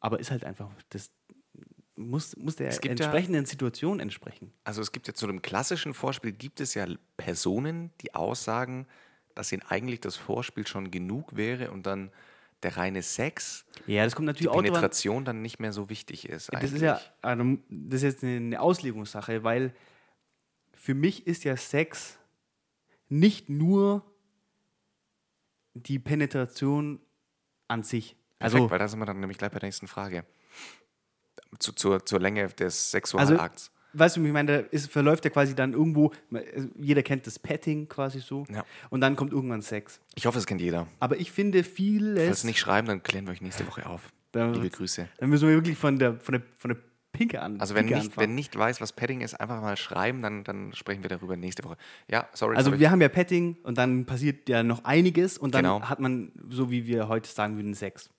[0.01, 1.11] aber ist halt einfach, das
[1.97, 4.53] muss, muss der gibt ja- entsprechenden Situation entsprechen.
[4.65, 6.87] Also es gibt ja zu dem klassischen Vorspiel gibt es ja
[7.17, 8.87] Personen, die aussagen,
[9.35, 12.11] dass ihnen eigentlich das Vorspiel schon genug wäre und dann
[12.63, 14.73] der reine Sex, Ja, das kommt die natürlich auch drauf an.
[14.73, 16.49] Penetration dann nicht mehr so wichtig ist.
[16.53, 16.83] Das ist eigentlich.
[16.83, 19.75] ja, also, das ist jetzt eine Auslegungssache, weil
[20.73, 22.19] für mich ist ja Sex
[23.15, 24.05] nicht nur
[25.75, 27.01] die Penetration
[27.69, 28.17] an sich.
[28.39, 30.25] Perfekt, Also, weil da sind wir dann nämlich gleich bei der nächsten Frage.
[31.59, 33.71] Zu, zur, zur Länge des also Sexualakts.
[33.93, 37.39] weißt du, ich meine, da ist, verläuft ja quasi dann irgendwo, also jeder kennt das
[37.39, 38.65] Petting quasi so, Ja.
[38.91, 40.01] und dann kommt irgendwann Sex.
[40.17, 40.89] ich hoffe, es kennt jeder.
[40.99, 44.13] Aber ich finde vieles, Falls nicht schreiben, dann klären wir euch nächste Woche auf.
[44.33, 45.09] Da Liebe Grüße.
[45.19, 46.79] dann müssen wir wirklich von der, von der, von der
[47.15, 47.59] Pinke an.
[47.61, 48.29] Also wenn Pinke nicht, anfangen.
[48.29, 51.65] wenn nicht weiß, was Padding ist, einfach mal schreiben, dann, dann sprechen wir darüber nächste
[51.65, 51.79] Woche.
[52.11, 52.57] Ja, sorry.
[52.57, 55.83] Also wir haben ja Petting und dann passiert ja noch einiges und dann Genau.
[55.89, 58.11] hat man, so wie wir heute sagen würden, Sex.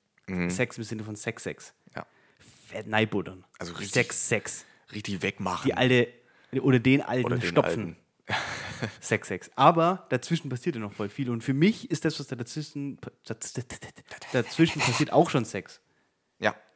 [0.47, 1.73] Sex im Sinne von Sex, Sex.
[1.85, 1.91] Mhm.
[1.97, 2.05] ja,
[2.67, 3.43] Fett Neibuddern.
[3.59, 4.65] Also richtig- Sex, Sex.
[4.91, 5.61] richtig wegmachen.
[5.67, 6.07] Die alte,
[6.61, 7.95] oder den alten Oder den Stopfen.
[9.01, 9.51] Sex, Sex.
[9.55, 12.97] Aber dazwischen passiert ja noch voll viel und für mich ist das, was da dazwischen,
[14.31, 15.79] dazwischen passiert, auch schon Sex.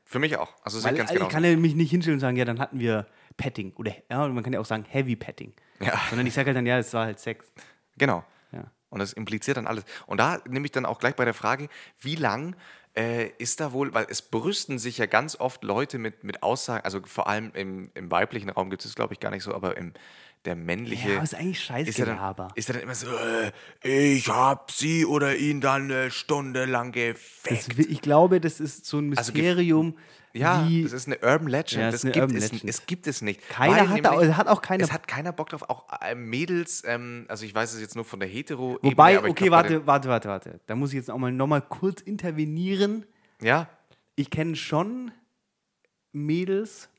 [0.09, 0.49] Für mich auch.
[0.63, 1.27] Also Weil ganz also genau.
[1.27, 3.05] ich kann ja mich nicht hinstellen und sagen, ja, dann hatten wir
[3.37, 3.73] Petting.
[3.75, 5.53] Oder ja, man kann ja auch sagen Heavy Petting.
[5.79, 6.01] Ja.
[6.09, 7.45] Sondern ich sage halt dann, ja, es war halt Sex.
[7.95, 8.25] Genau.
[8.51, 8.71] Ja.
[8.89, 9.85] Und das impliziert dann alles.
[10.07, 11.69] Und da nehme ich dann auch gleich bei der Frage,
[12.01, 12.55] wie lang
[12.97, 16.83] äh, ist da wohl, weil es brüsten sich ja ganz oft Leute mit, mit Aussagen,
[16.83, 19.77] also vor allem im, im weiblichen Raum gibt es, glaube ich, gar nicht so, aber
[19.77, 19.93] im
[20.45, 21.13] der männliche.
[21.13, 22.47] Ja, ist eigentlich scheiß ist Gelaber.
[22.49, 23.07] dann, ist ja dann immer so,
[23.83, 27.77] äh, ich hab sie oder ihn dann eine Stunde lang Das, gefickt.
[27.77, 29.97] wi- ich glaube, das ist so ein Also Mysterium,
[30.33, 31.81] Ja, wie das ist eine Urban Legend.
[31.81, 32.69] Ja, das das gibt es, Legend.
[32.69, 33.41] es gibt es nicht.
[33.49, 35.63] Keiner hat da- nämlich- hat auch keiner- Es hat keiner Bock drauf.
[35.69, 39.27] Auch äh, Mädels, ähm, also ich weiß es jetzt nur von der hetero Wobei, aber
[39.29, 40.59] okay, glaub, warte, warte, warte, warte.
[40.67, 43.05] Da muss ich jetzt auch mal nochmal kurz intervenieren.
[43.41, 43.67] Ja,
[44.15, 45.11] Ich kenne schon
[46.11, 46.89] Mädels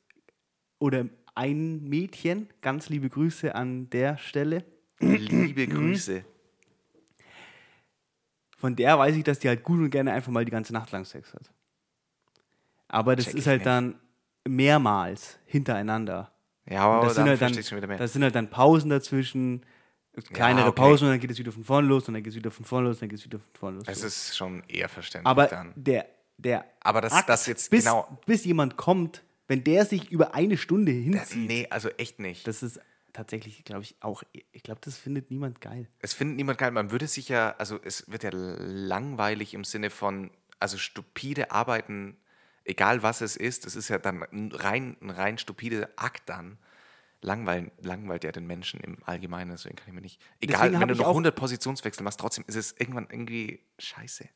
[0.79, 1.05] oder
[1.35, 4.65] ein Mädchen, ganz liebe Grüße an der Stelle.
[4.99, 6.25] Liebe Grüße.
[8.57, 10.91] Von der weiß ich, dass die halt gut und gerne einfach mal die ganze Nacht
[10.93, 11.51] lang Sex hat.
[12.89, 13.99] Aber das Check ist halt dann
[14.47, 16.31] mehrmals hintereinander.
[16.69, 17.97] Ja, aber das, sind halt dann, verstehe ich schon wieder mehr.
[17.99, 19.65] das sind halt dann Pausen dazwischen,
[20.33, 20.81] kleinere okay.
[20.83, 22.65] Pausen und dann geht es wieder von vorne los und dann geht es wieder von
[22.65, 23.87] vorne los und dann geht es wieder von vorne los.
[23.89, 25.73] Es ist schon eher verständlich Aber dann.
[25.77, 26.07] der,
[26.37, 30.35] der Aber das- Akt, das jetzt bis, genau- bis jemand kommt, wenn der sich über
[30.35, 32.47] eine Stunde Äh, hinzieht, nee, also echt nicht.
[32.47, 32.81] das ist
[33.13, 34.23] tatsächlich, glaube ich, auch,
[34.53, 35.89] ich glaube, das findet niemand geil.
[35.99, 36.71] Es findet niemand geil.
[36.71, 40.31] Man würde sich ja, also es wird ja langweilig im Sinne von,
[40.61, 42.17] also stupide Arbeiten,
[42.65, 46.59] egal was es ist, das ist ja dann ein rein, ein rein stupider Akt dann.
[47.23, 50.21] Langweilen, langweilt ja den Menschen im Allgemeinen, deswegen kann ich mir nicht.
[50.41, 54.27] Egal, Deswegen wenn du noch auch- 100 Positionswechsel machst, trotzdem ist es irgendwann irgendwie scheiße.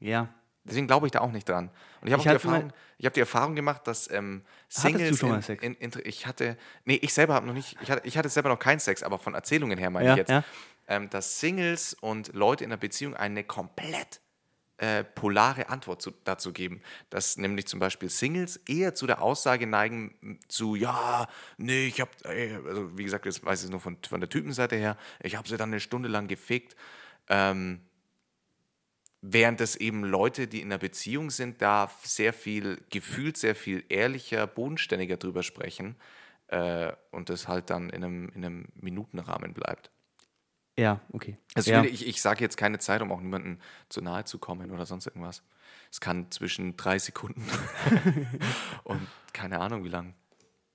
[0.00, 0.34] Ja.
[0.68, 1.70] Deswegen glaube ich da auch nicht dran.
[2.00, 5.28] Und ich habe die Erfahrung, ich habe die Erfahrung gemacht, dass ähm, Singles du schon
[5.30, 5.62] mal in, Sex?
[5.62, 8.48] In, in, ich hatte, nee, ich selber habe noch nicht, ich hatte, ich hatte selber
[8.50, 10.44] noch keinen Sex, aber von Erzählungen her meine Ja, ich jetzt, ja.
[10.86, 14.20] ähm, dass Singles und Leute in einer Beziehung eine komplett
[14.78, 16.82] äh, polare Antwort zu, dazu geben.
[17.10, 22.10] Dass nämlich zum Beispiel Singles eher zu der Aussage neigen, zu, ja, nee, ich habe,
[22.24, 25.56] also wie gesagt, das weiß ich nur von, von der Typenseite her, ich habe sie
[25.56, 26.76] dann eine Stunde lang gefickt.
[27.28, 27.80] Ähm,
[29.20, 33.84] Während es eben Leute, die in einer Beziehung sind, da sehr viel, gefühlt sehr viel
[33.88, 35.96] ehrlicher, bodenständiger drüber sprechen
[36.48, 39.90] äh, und das halt dann in einem, in einem Minutenrahmen bleibt.
[40.78, 41.36] Ja, okay.
[41.54, 41.82] Also ja.
[41.82, 43.58] ich, ich sage jetzt keine Zeit, um auch niemandem
[43.88, 45.42] zu nahe zu kommen oder sonst irgendwas.
[45.90, 47.44] Es kann zwischen drei Sekunden
[48.84, 50.14] und keine Ahnung wie lang.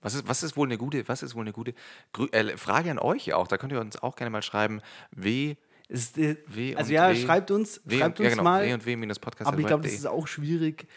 [0.02, 1.74] Was ist, was ist wohl eine gute, was ist wohl eine gute
[2.12, 4.82] Grü äh, Frage an euch auch, da könnt ihr uns auch gerne mal schreiben,
[5.12, 5.56] w,
[5.94, 6.38] Es, äh,
[6.76, 7.16] also ja, W.
[7.16, 8.66] schreibt uns, w, schreibt ja, uns genau, mal.
[8.66, 10.88] w und w podcast aber ich glaube, das ist auch schwierig,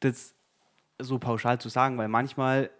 [0.00, 0.34] das
[0.98, 2.70] so pauschal zu sagen, weil manchmal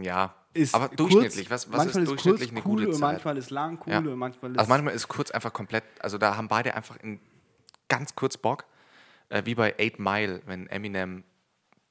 [0.00, 3.12] ja, ist aber kurz, durchschnittlich, was, was ist durchschnittlich kurz eine cool gute und Zeit?
[3.12, 3.98] manchmal ist lang cool Ja.
[4.00, 7.20] und manchmal ist Also manchmal ist kurz einfach komplett, also da haben beide einfach in
[7.88, 8.64] ganz kurz Bock,
[9.28, 11.22] äh, wie bei Eight Mile, wenn Eminem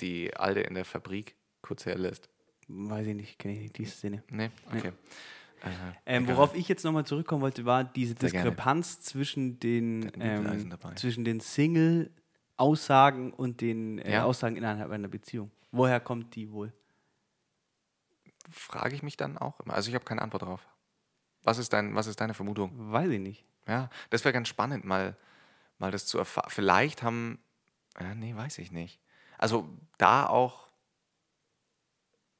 [0.01, 2.27] die Alte in der Fabrik kurz herlässt.
[2.67, 4.23] weiß ich nicht, kenne ich nicht die Szene.
[4.29, 4.49] Nee?
[4.75, 4.89] Okay.
[4.89, 4.91] Äh,
[6.05, 8.49] Ähm, worauf ich jetzt nochmal zurückkommen wollte, war diese Sehr gerne.
[8.49, 14.23] Diskrepanz zwischen den, ähm, zwischen den Single-Aussagen und den äh, Ja.
[14.25, 15.51] Aussagen innerhalb einer Beziehung.
[15.71, 16.71] Woher kommt die wohl?
[18.49, 19.73] Frage ich mich dann auch immer.
[19.73, 20.67] Also ich habe keine Antwort drauf.
[21.41, 22.71] Was ist, dein, was ist deine Vermutung?
[22.91, 23.45] Weiß ich nicht.
[23.67, 25.17] Ja, das wäre ganz spannend, mal,
[25.79, 26.49] mal das zu erfahren.
[26.49, 27.39] Vielleicht haben,
[27.99, 28.99] ja, nee, weiß ich nicht.
[29.37, 30.64] Also da auch,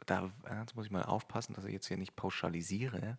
[0.05, 0.31] da
[0.61, 3.17] jetzt muss ich mal aufpassen, dass ich jetzt hier nicht pauschalisiere.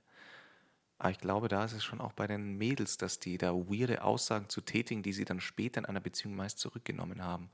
[0.99, 4.03] Aber ich glaube, da ist es schon auch bei den Mädels, dass die da weirde
[4.03, 7.51] Aussagen zu tätigen, die sie dann später in einer Beziehung meist zurückgenommen haben.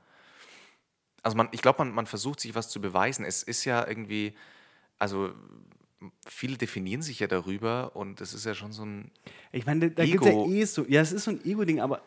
[1.23, 3.25] Also man, ich glaube, man, man versucht sich was zu beweisen.
[3.25, 4.37] Es ist ja irgendwie,
[4.99, 5.33] also
[6.27, 9.11] viele definieren sich ja darüber und es ist ja schon so ein
[9.51, 12.03] Ich meine, da gibt es ja eh so, ja, es ist so ein Ego-Ding, aber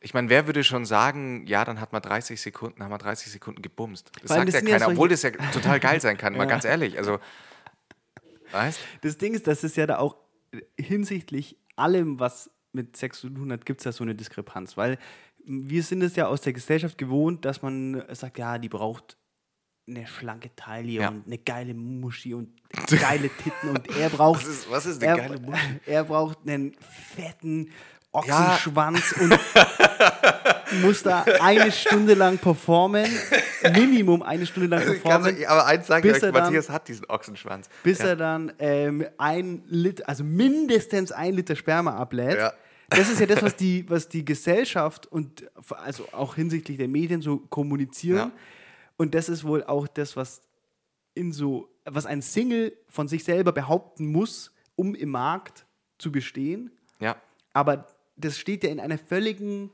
[0.00, 3.32] Ich meine, wer würde schon sagen, ja, dann hat man 30 Sekunden, haben wir 30
[3.32, 4.10] Sekunden gebumst.
[4.22, 6.48] Das sagt das ja ja keiner, obwohl das ja total geil sein kann, mal Ja.
[6.50, 6.96] ganz ehrlich.
[6.98, 7.18] Also,
[8.52, 10.16] weißt das Ding ist, dass es ja da auch
[10.78, 14.98] hinsichtlich allem, was mit Sex zu tun hat, gibt es da so eine Diskrepanz, weil
[15.44, 19.16] wir sind es ja aus der Gesellschaft gewohnt, dass man sagt, ja, die braucht
[19.88, 21.08] eine schlanke Taille Ja.
[21.08, 22.50] und eine geile Muschi und
[23.00, 25.80] geile Titten und er braucht Was ist- was ist eine er, geile Muschi?
[25.86, 26.76] Er braucht einen
[27.16, 27.70] fetten
[28.12, 29.38] Ochsenschwanz und
[30.82, 33.06] muss da eine Stunde lang performen,
[33.74, 37.68] Minimum eine Stunde lang performen, aber eins sage bis dann- Matthias hat diesen Ochsenschwanz.
[37.82, 38.08] bis ja.
[38.08, 42.38] er dann ähm, ein Liter, also mindestens ein Liter Sperma ablädt.
[42.38, 42.52] Ja.
[42.90, 45.44] Das ist ja das, was die, was die Gesellschaft und
[45.84, 48.16] also auch hinsichtlich der Medien so kommunizieren.
[48.16, 48.32] Ja.
[48.96, 50.40] Und das ist wohl auch das, was
[51.14, 55.66] in so, was ein Single von sich selber behaupten muss, um im Markt
[55.98, 56.70] zu bestehen.
[57.00, 57.16] ja,
[57.52, 59.70] Aber das steht ja in einer völligen,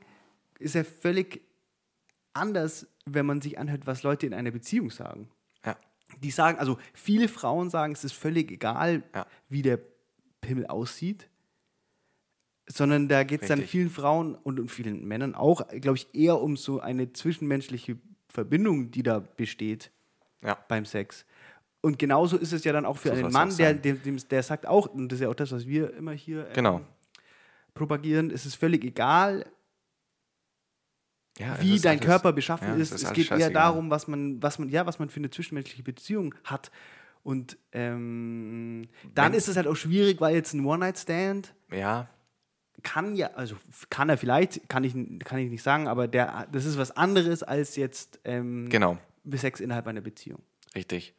[0.59, 1.41] ist ja völlig
[2.33, 5.29] anders, wenn man sich anhört, was Leute in einer Beziehung sagen
[5.65, 5.75] ja,
[6.21, 9.25] die sagen, also viele Frauen sagen, es ist völlig egal, Ja.
[9.49, 9.79] wie der
[10.41, 11.29] Pimmel aussieht,
[12.67, 16.57] sondern da geht es dann vielen Frauen und, vielen Männern auch, glaube ich, eher um
[16.57, 17.97] so eine zwischenmenschliche
[18.29, 19.91] Verbindung, die da besteht
[20.43, 20.57] ja.
[20.67, 21.25] beim Sex.
[21.81, 24.41] Und genauso ist es ja dann auch für So einen Mann, der, dem, dem, der
[24.41, 26.81] sagt auch, und das ist ja auch das, was wir immer hier ähm, Genau.
[27.75, 29.45] propagieren, es ist völlig egal,
[31.37, 32.91] ja wie dein alles- Körper beschaffen ja, ist.
[32.91, 35.83] ist Es geht eher darum, was man, was man, ja, was man für eine zwischenmenschliche
[35.83, 36.71] Beziehung hat.
[37.23, 42.07] Und ähm, dann Wenn- ist es halt auch schwierig, weil jetzt ein One-Night-Stand Ja,
[42.83, 43.55] kann ja, also
[43.89, 47.41] kann er vielleicht, kann ich, kann ich nicht sagen, aber der, das ist was anderes
[47.41, 48.97] als jetzt ähm, genau.
[49.33, 50.41] Sex innerhalb einer Beziehung.
[50.75, 51.15] Richtig.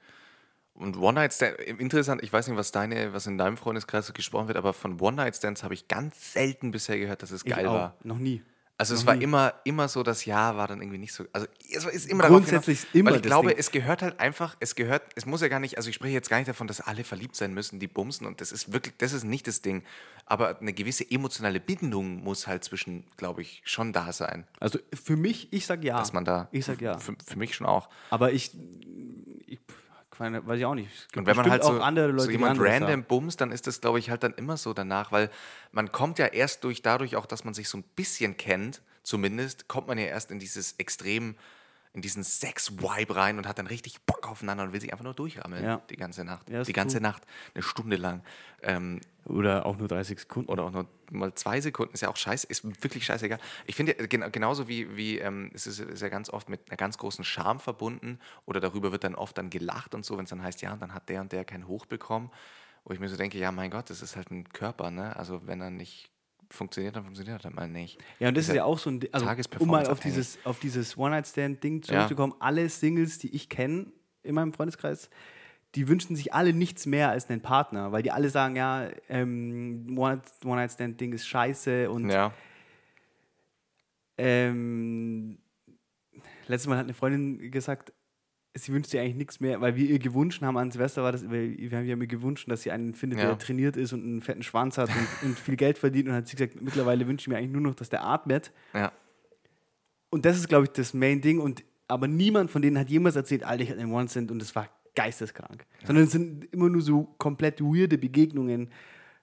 [0.75, 4.75] Und One-Night-Stand, interessant, ich weiß nicht, was deine, was in deinem Freundeskreis gesprochen wird, aber
[4.75, 7.73] von One-Night-Stands habe ich ganz selten bisher gehört, dass es Ich geil auch.
[7.75, 7.97] war.
[8.05, 8.43] Noch nie.
[8.79, 11.25] Also es Noch war immer, immer so, das Ja war dann irgendwie nicht so.
[11.33, 13.59] Also es ist immer darauf Grundsätzlich hinaus, immer Weil ich glaube, Ding.
[13.59, 16.29] es gehört halt einfach, es gehört, es muss ja gar nicht, also ich spreche jetzt
[16.29, 19.15] gar nicht davon, dass alle verliebt sein müssen, die bumsen und das ist wirklich, das
[19.15, 19.83] ist nicht das Ding.
[20.27, 24.45] Aber eine gewisse emotionale Bindung muss halt zwischen, glaube ich, schon da sein.
[24.61, 25.99] Also für mich, ich sag ja.
[25.99, 26.49] Dass man da.
[26.53, 26.99] Ich sag ja.
[26.99, 27.89] Für, für mich schon auch.
[28.11, 28.51] Aber ich,
[29.47, 29.59] ich
[30.19, 30.91] keine, weiß ich auch nicht.
[31.17, 33.81] Und wenn man halt so, auch andere Leute, so jemand random bumst, dann ist das,
[33.81, 35.31] glaube ich, halt dann immer so danach, weil
[35.73, 39.69] man kommt ja erst durch, dadurch auch, dass man sich so ein bisschen kennt, zumindest,
[39.69, 41.37] kommt man ja erst in dieses extrem,
[41.97, 45.15] in diesen Sex-Vibe rein und hat dann richtig Bock aufeinander und will sich einfach nur
[45.15, 45.83] durchrammeln Ja.
[45.91, 46.49] die ganze Nacht.
[46.51, 47.03] Ja, die ganze true.
[47.03, 47.23] Nacht,
[47.55, 48.23] eine Stunde lang.
[48.63, 50.51] Ähm, Oder auch nur 30 Sekunden.
[50.51, 53.39] oder auch nur mal zwei Sekunden, ist ja auch scheiße, ist wirklich scheißegal.
[53.67, 56.77] Ich finde, gen genauso wie, wie ähm, es ist, ist ja ganz oft mit einer
[56.77, 60.31] ganz großen Scham verbunden oder darüber wird dann oft dann gelacht und so, wenn es
[60.31, 62.31] dann heißt, ja, und dann hat der und der kein Hoch bekommen,
[62.85, 65.17] wo ich mir so denke, ja, mein Gott, das ist halt ein Körper, ne?
[65.17, 66.11] Also wenn er nicht
[66.51, 67.99] funktioniert, dann funktioniert er halt mal nicht.
[68.19, 69.27] Ja, und das ist, ja ja auch so ein, also
[69.59, 71.83] um mal auf dieses, auf dieses One-Night-Stand-Ding Ja.
[71.83, 73.87] zurückzukommen, alle Singles, die ich kenne
[74.23, 75.11] in meinem Freundeskreis,
[75.75, 79.97] die wünschen sich alle nichts mehr als einen Partner, weil die alle sagen, ja, ähm,
[79.99, 82.33] One- One-Night-Stand-Ding ist scheiße und Ja,
[84.19, 85.39] ähm,
[86.47, 87.93] letztes Mal hat eine Freundin gesagt,
[88.57, 91.31] sie wünscht sich eigentlich nichts mehr, weil wir ihr gewünscht haben an Silvester war das,
[91.31, 93.27] wir haben ihr gewünscht, dass sie einen findet, Ja.
[93.27, 96.27] der trainiert ist und einen fetten Schwanz hat und, und viel Geld verdient und hat
[96.27, 98.53] sie gesagt, mittlerweile wünsche ich mir eigentlich nur noch, dass der atmet.
[98.75, 98.93] ja.
[100.09, 101.41] Und das ist, glaube ich, das Main-Ding.
[101.41, 104.55] Und aber niemand von denen hat jemals erzählt, Alter, ich hatte einen One-Cent und es
[104.55, 105.67] war geisteskrank.
[105.85, 108.71] Sondern es sind immer nur so komplett weirde Begegnungen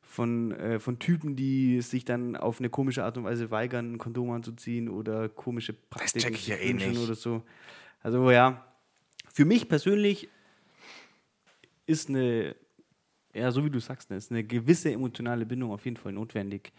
[0.02, 3.98] von, äh, von Typen, die sich dann auf eine komische Art und Weise weigern, ein
[3.98, 6.98] Kondom anzuziehen oder komische Praktiken check ich ja eh nicht.
[7.00, 7.42] oder so.
[8.02, 8.64] Also ja,
[9.34, 10.30] für mich persönlich
[11.86, 12.56] ist eine,
[13.34, 16.72] ja, so wie du sagst, ne, ist eine gewisse emotionale Bindung auf jeden Fall notwendig.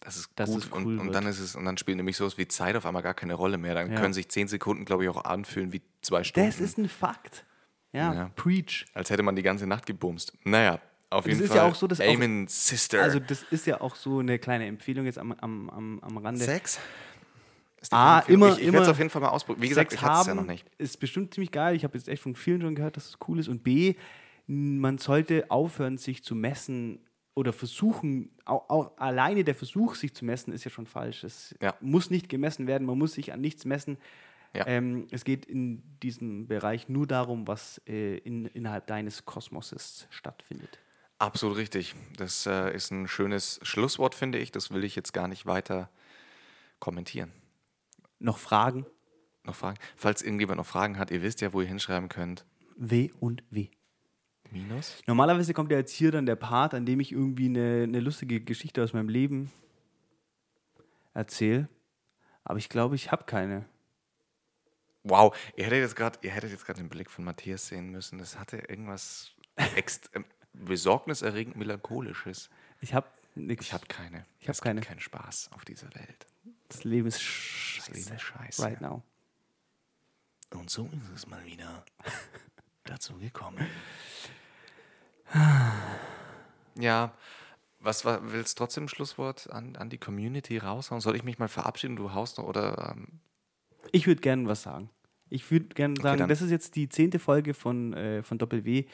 [0.00, 0.68] Das ist gut.
[0.72, 3.02] cool und, und dann ist es, und dann spielt nämlich sowas wie Zeit auf einmal
[3.02, 3.74] gar keine Rolle mehr.
[3.74, 4.00] Dann Ja.
[4.00, 6.48] können sich zehn Sekunden, glaube ich, auch anfühlen wie zwei Stunden.
[6.48, 7.44] Das ist ein Fakt.
[7.92, 8.30] Ja, Ja.
[8.36, 8.84] preach.
[8.92, 10.32] Als hätte man die ganze Nacht gebumst.
[10.44, 11.56] Naja, auf Das jeden ist Fall.
[11.58, 13.02] ja auch so, dass auch- Amen, Sister.
[13.02, 16.44] Also das ist ja auch so eine kleine Empfehlung jetzt am, am, am, am Rande.
[16.44, 16.78] Sex?
[17.90, 19.62] Ah, immer- Ich, ich werde es auf jeden Fall mal ausprobieren.
[19.62, 20.66] Wie gesagt, Sex ich hatte es ja noch nicht.
[20.78, 21.76] ist bestimmt ziemlich geil.
[21.76, 23.48] Ich habe jetzt echt von vielen schon gehört, dass es cool ist.
[23.48, 23.94] Und B,
[24.46, 27.00] man sollte aufhören, sich zu messen
[27.34, 31.22] oder versuchen, auch, auch alleine der Versuch, sich zu messen, ist ja schon falsch.
[31.24, 31.74] Es Ja.
[31.80, 33.98] muss nicht gemessen werden, man muss sich an nichts messen.
[34.54, 34.66] Ja.
[34.66, 40.78] Ähm, es geht in diesem Bereich nur darum, was äh, in, innerhalb deines Kosmoses stattfindet.
[41.18, 41.94] Absolut richtig.
[42.16, 44.50] Das äh, ist ein schönes Schlusswort, finde ich.
[44.52, 45.90] Das will ich jetzt gar nicht weiter
[46.80, 47.32] kommentieren.
[48.18, 48.86] Noch Fragen?
[49.44, 49.78] Noch Fragen?
[49.96, 52.44] Falls irgendjemand noch Fragen hat, ihr wisst ja, wo ihr hinschreiben könnt.
[52.76, 53.68] W und W.
[54.50, 55.02] Minus?
[55.06, 58.40] Normalerweise kommt ja jetzt hier dann der Part, an dem ich irgendwie eine, eine lustige
[58.40, 59.52] Geschichte aus meinem Leben
[61.14, 61.68] erzähle.
[62.44, 63.66] Aber ich glaube, ich habe keine.
[65.02, 68.18] Wow, ihr hättet jetzt gerade, ihr hättet jetzt gerade den Blick von Matthias sehen müssen.
[68.18, 69.32] Das hatte irgendwas
[70.12, 72.50] ähm, besorgniserregend melancholisches.
[72.80, 73.66] Ich habe nichts.
[73.66, 74.26] Ich habe keine.
[74.40, 74.80] Ich hab es keine.
[74.80, 76.26] Keinen Spaß auf dieser Welt.
[76.68, 77.90] Das Leben ist scheiße.
[77.92, 78.62] Das Leben ist scheiße.
[78.62, 79.02] Right now.
[80.54, 81.84] Und so ist es mal wieder
[82.84, 83.66] dazu gekommen.
[86.78, 87.12] Ja,
[87.80, 91.00] was war, willst du trotzdem ein Schlusswort an, an die Community raushauen?
[91.00, 91.96] Soll ich mich mal verabschieden?
[91.96, 93.20] Du haust noch oder ähm,
[93.92, 94.90] Ich würde gerne was sagen.
[95.28, 98.64] Ich würde gerne sagen, dann- das ist jetzt die zehnte Folge von, äh, von Doppel
[98.64, 98.84] W.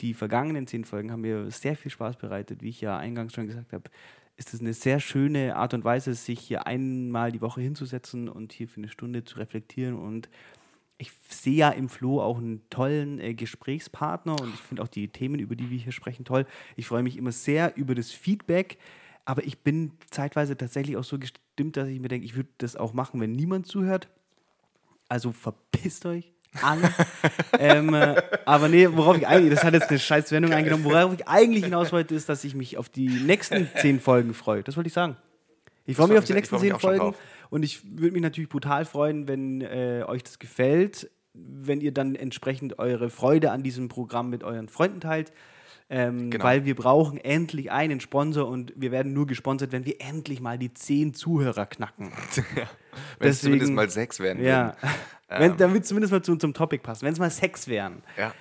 [0.00, 2.62] Die vergangenen zehn Folgen haben mir sehr viel Spaß bereitet.
[2.62, 3.90] Wie ich ja eingangs schon gesagt habe,
[4.38, 8.52] ist es eine sehr schöne Art und Weise, sich hier einmal die Woche hinzusetzen und
[8.52, 9.98] hier für eine Stunde zu reflektieren.
[9.98, 10.30] Und
[10.96, 15.08] ich sehe ja im Flo auch einen tollen äh, Gesprächspartner und ich finde auch die
[15.08, 16.46] Themen, über die wir hier sprechen, toll.
[16.76, 18.78] Ich freue mich immer sehr über das Feedback,
[19.24, 22.76] aber ich bin zeitweise tatsächlich auch so gestimmt, dass ich mir denke, ich würde das
[22.76, 24.08] auch machen, wenn niemand zuhört.
[25.08, 26.32] Also verpisst euch
[26.62, 26.92] alle.
[27.58, 31.12] ähm, äh, aber nee, worauf ich eigentlich, das hat jetzt eine scheiß Wendung eingenommen, worauf
[31.14, 34.62] ich eigentlich hinaus wollte, ist, dass ich mich auf die nächsten zehn Folgen freue.
[34.62, 35.16] Das wollte ich sagen.
[35.86, 37.14] Ich freue mich auf die nächsten zehn Folgen
[37.50, 42.14] und ich würde mich natürlich brutal freuen, wenn äh, euch das gefällt, wenn ihr dann
[42.14, 45.32] entsprechend eure Freude an diesem Programm mit euren Freunden teilt.
[45.90, 46.44] Ähm, Genau.
[46.44, 50.58] Weil wir brauchen endlich einen Sponsor und wir werden nur gesponsert, wenn wir endlich mal
[50.58, 52.12] die zehn Zuhörer knacken.
[53.18, 54.94] wenn es zumindest mal sechs werden Ja, würden.
[55.28, 57.02] wenn, damit zumindest mal zu unserem Topic passt.
[57.02, 58.02] Wenn es mal Sex wären.
[58.16, 58.34] Ja.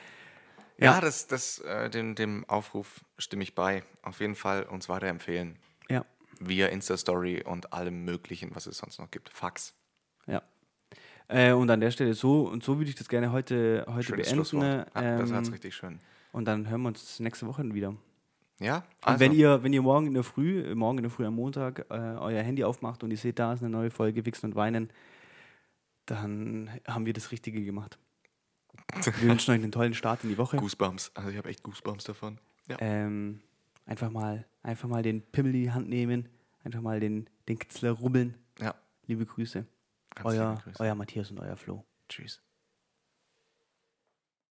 [0.79, 0.93] Ja.
[0.95, 3.81] Ja, das, das, äh, dem, dem Aufruf stimme ich bei.
[4.03, 5.57] Auf jeden Fall uns weiterempfehlen.
[5.89, 6.05] Ja,
[6.39, 9.29] Via Insta-Story und allem Möglichen, was es sonst noch gibt.
[9.29, 9.73] Fax.
[10.27, 10.43] ja.
[11.29, 14.27] Äh, und an der Stelle so und so würde ich das gerne heute, heute Schönes
[14.29, 14.45] beenden.
[14.45, 14.87] Schlusswort.
[14.95, 15.99] Ja, das ähm, hat's richtig schön.
[16.31, 17.95] Und dann hören wir uns nächste Woche wieder.
[18.59, 21.11] Ja, Und also, wenn ihr, wenn ihr morgen in der Früh, äh, morgen in der
[21.11, 24.25] Früh am Montag, äh, euer Handy aufmacht und ihr seht, da ist eine neue Folge
[24.25, 24.89] Wichsen und Weinen,
[26.07, 27.97] dann haben wir das Richtige gemacht.
[29.19, 30.57] Wir wünschen euch einen tollen Start in die Woche.
[30.57, 31.11] Goosebumps.
[31.13, 32.39] Also ich habe echt Goosebumps davon.
[32.67, 32.77] Ja.
[32.79, 33.41] Ähm,
[33.85, 36.29] einfach mal, einfach mal den Pimmel in die Hand nehmen,
[36.63, 38.35] einfach mal den, den Kitzler rubbeln.
[38.59, 38.75] ja.
[39.07, 39.65] Liebe Grüße.
[40.15, 40.83] Ganz Euer, liebe Grüße.
[40.83, 41.83] euer Matthias und euer Flo.
[42.09, 42.41] Tschüss.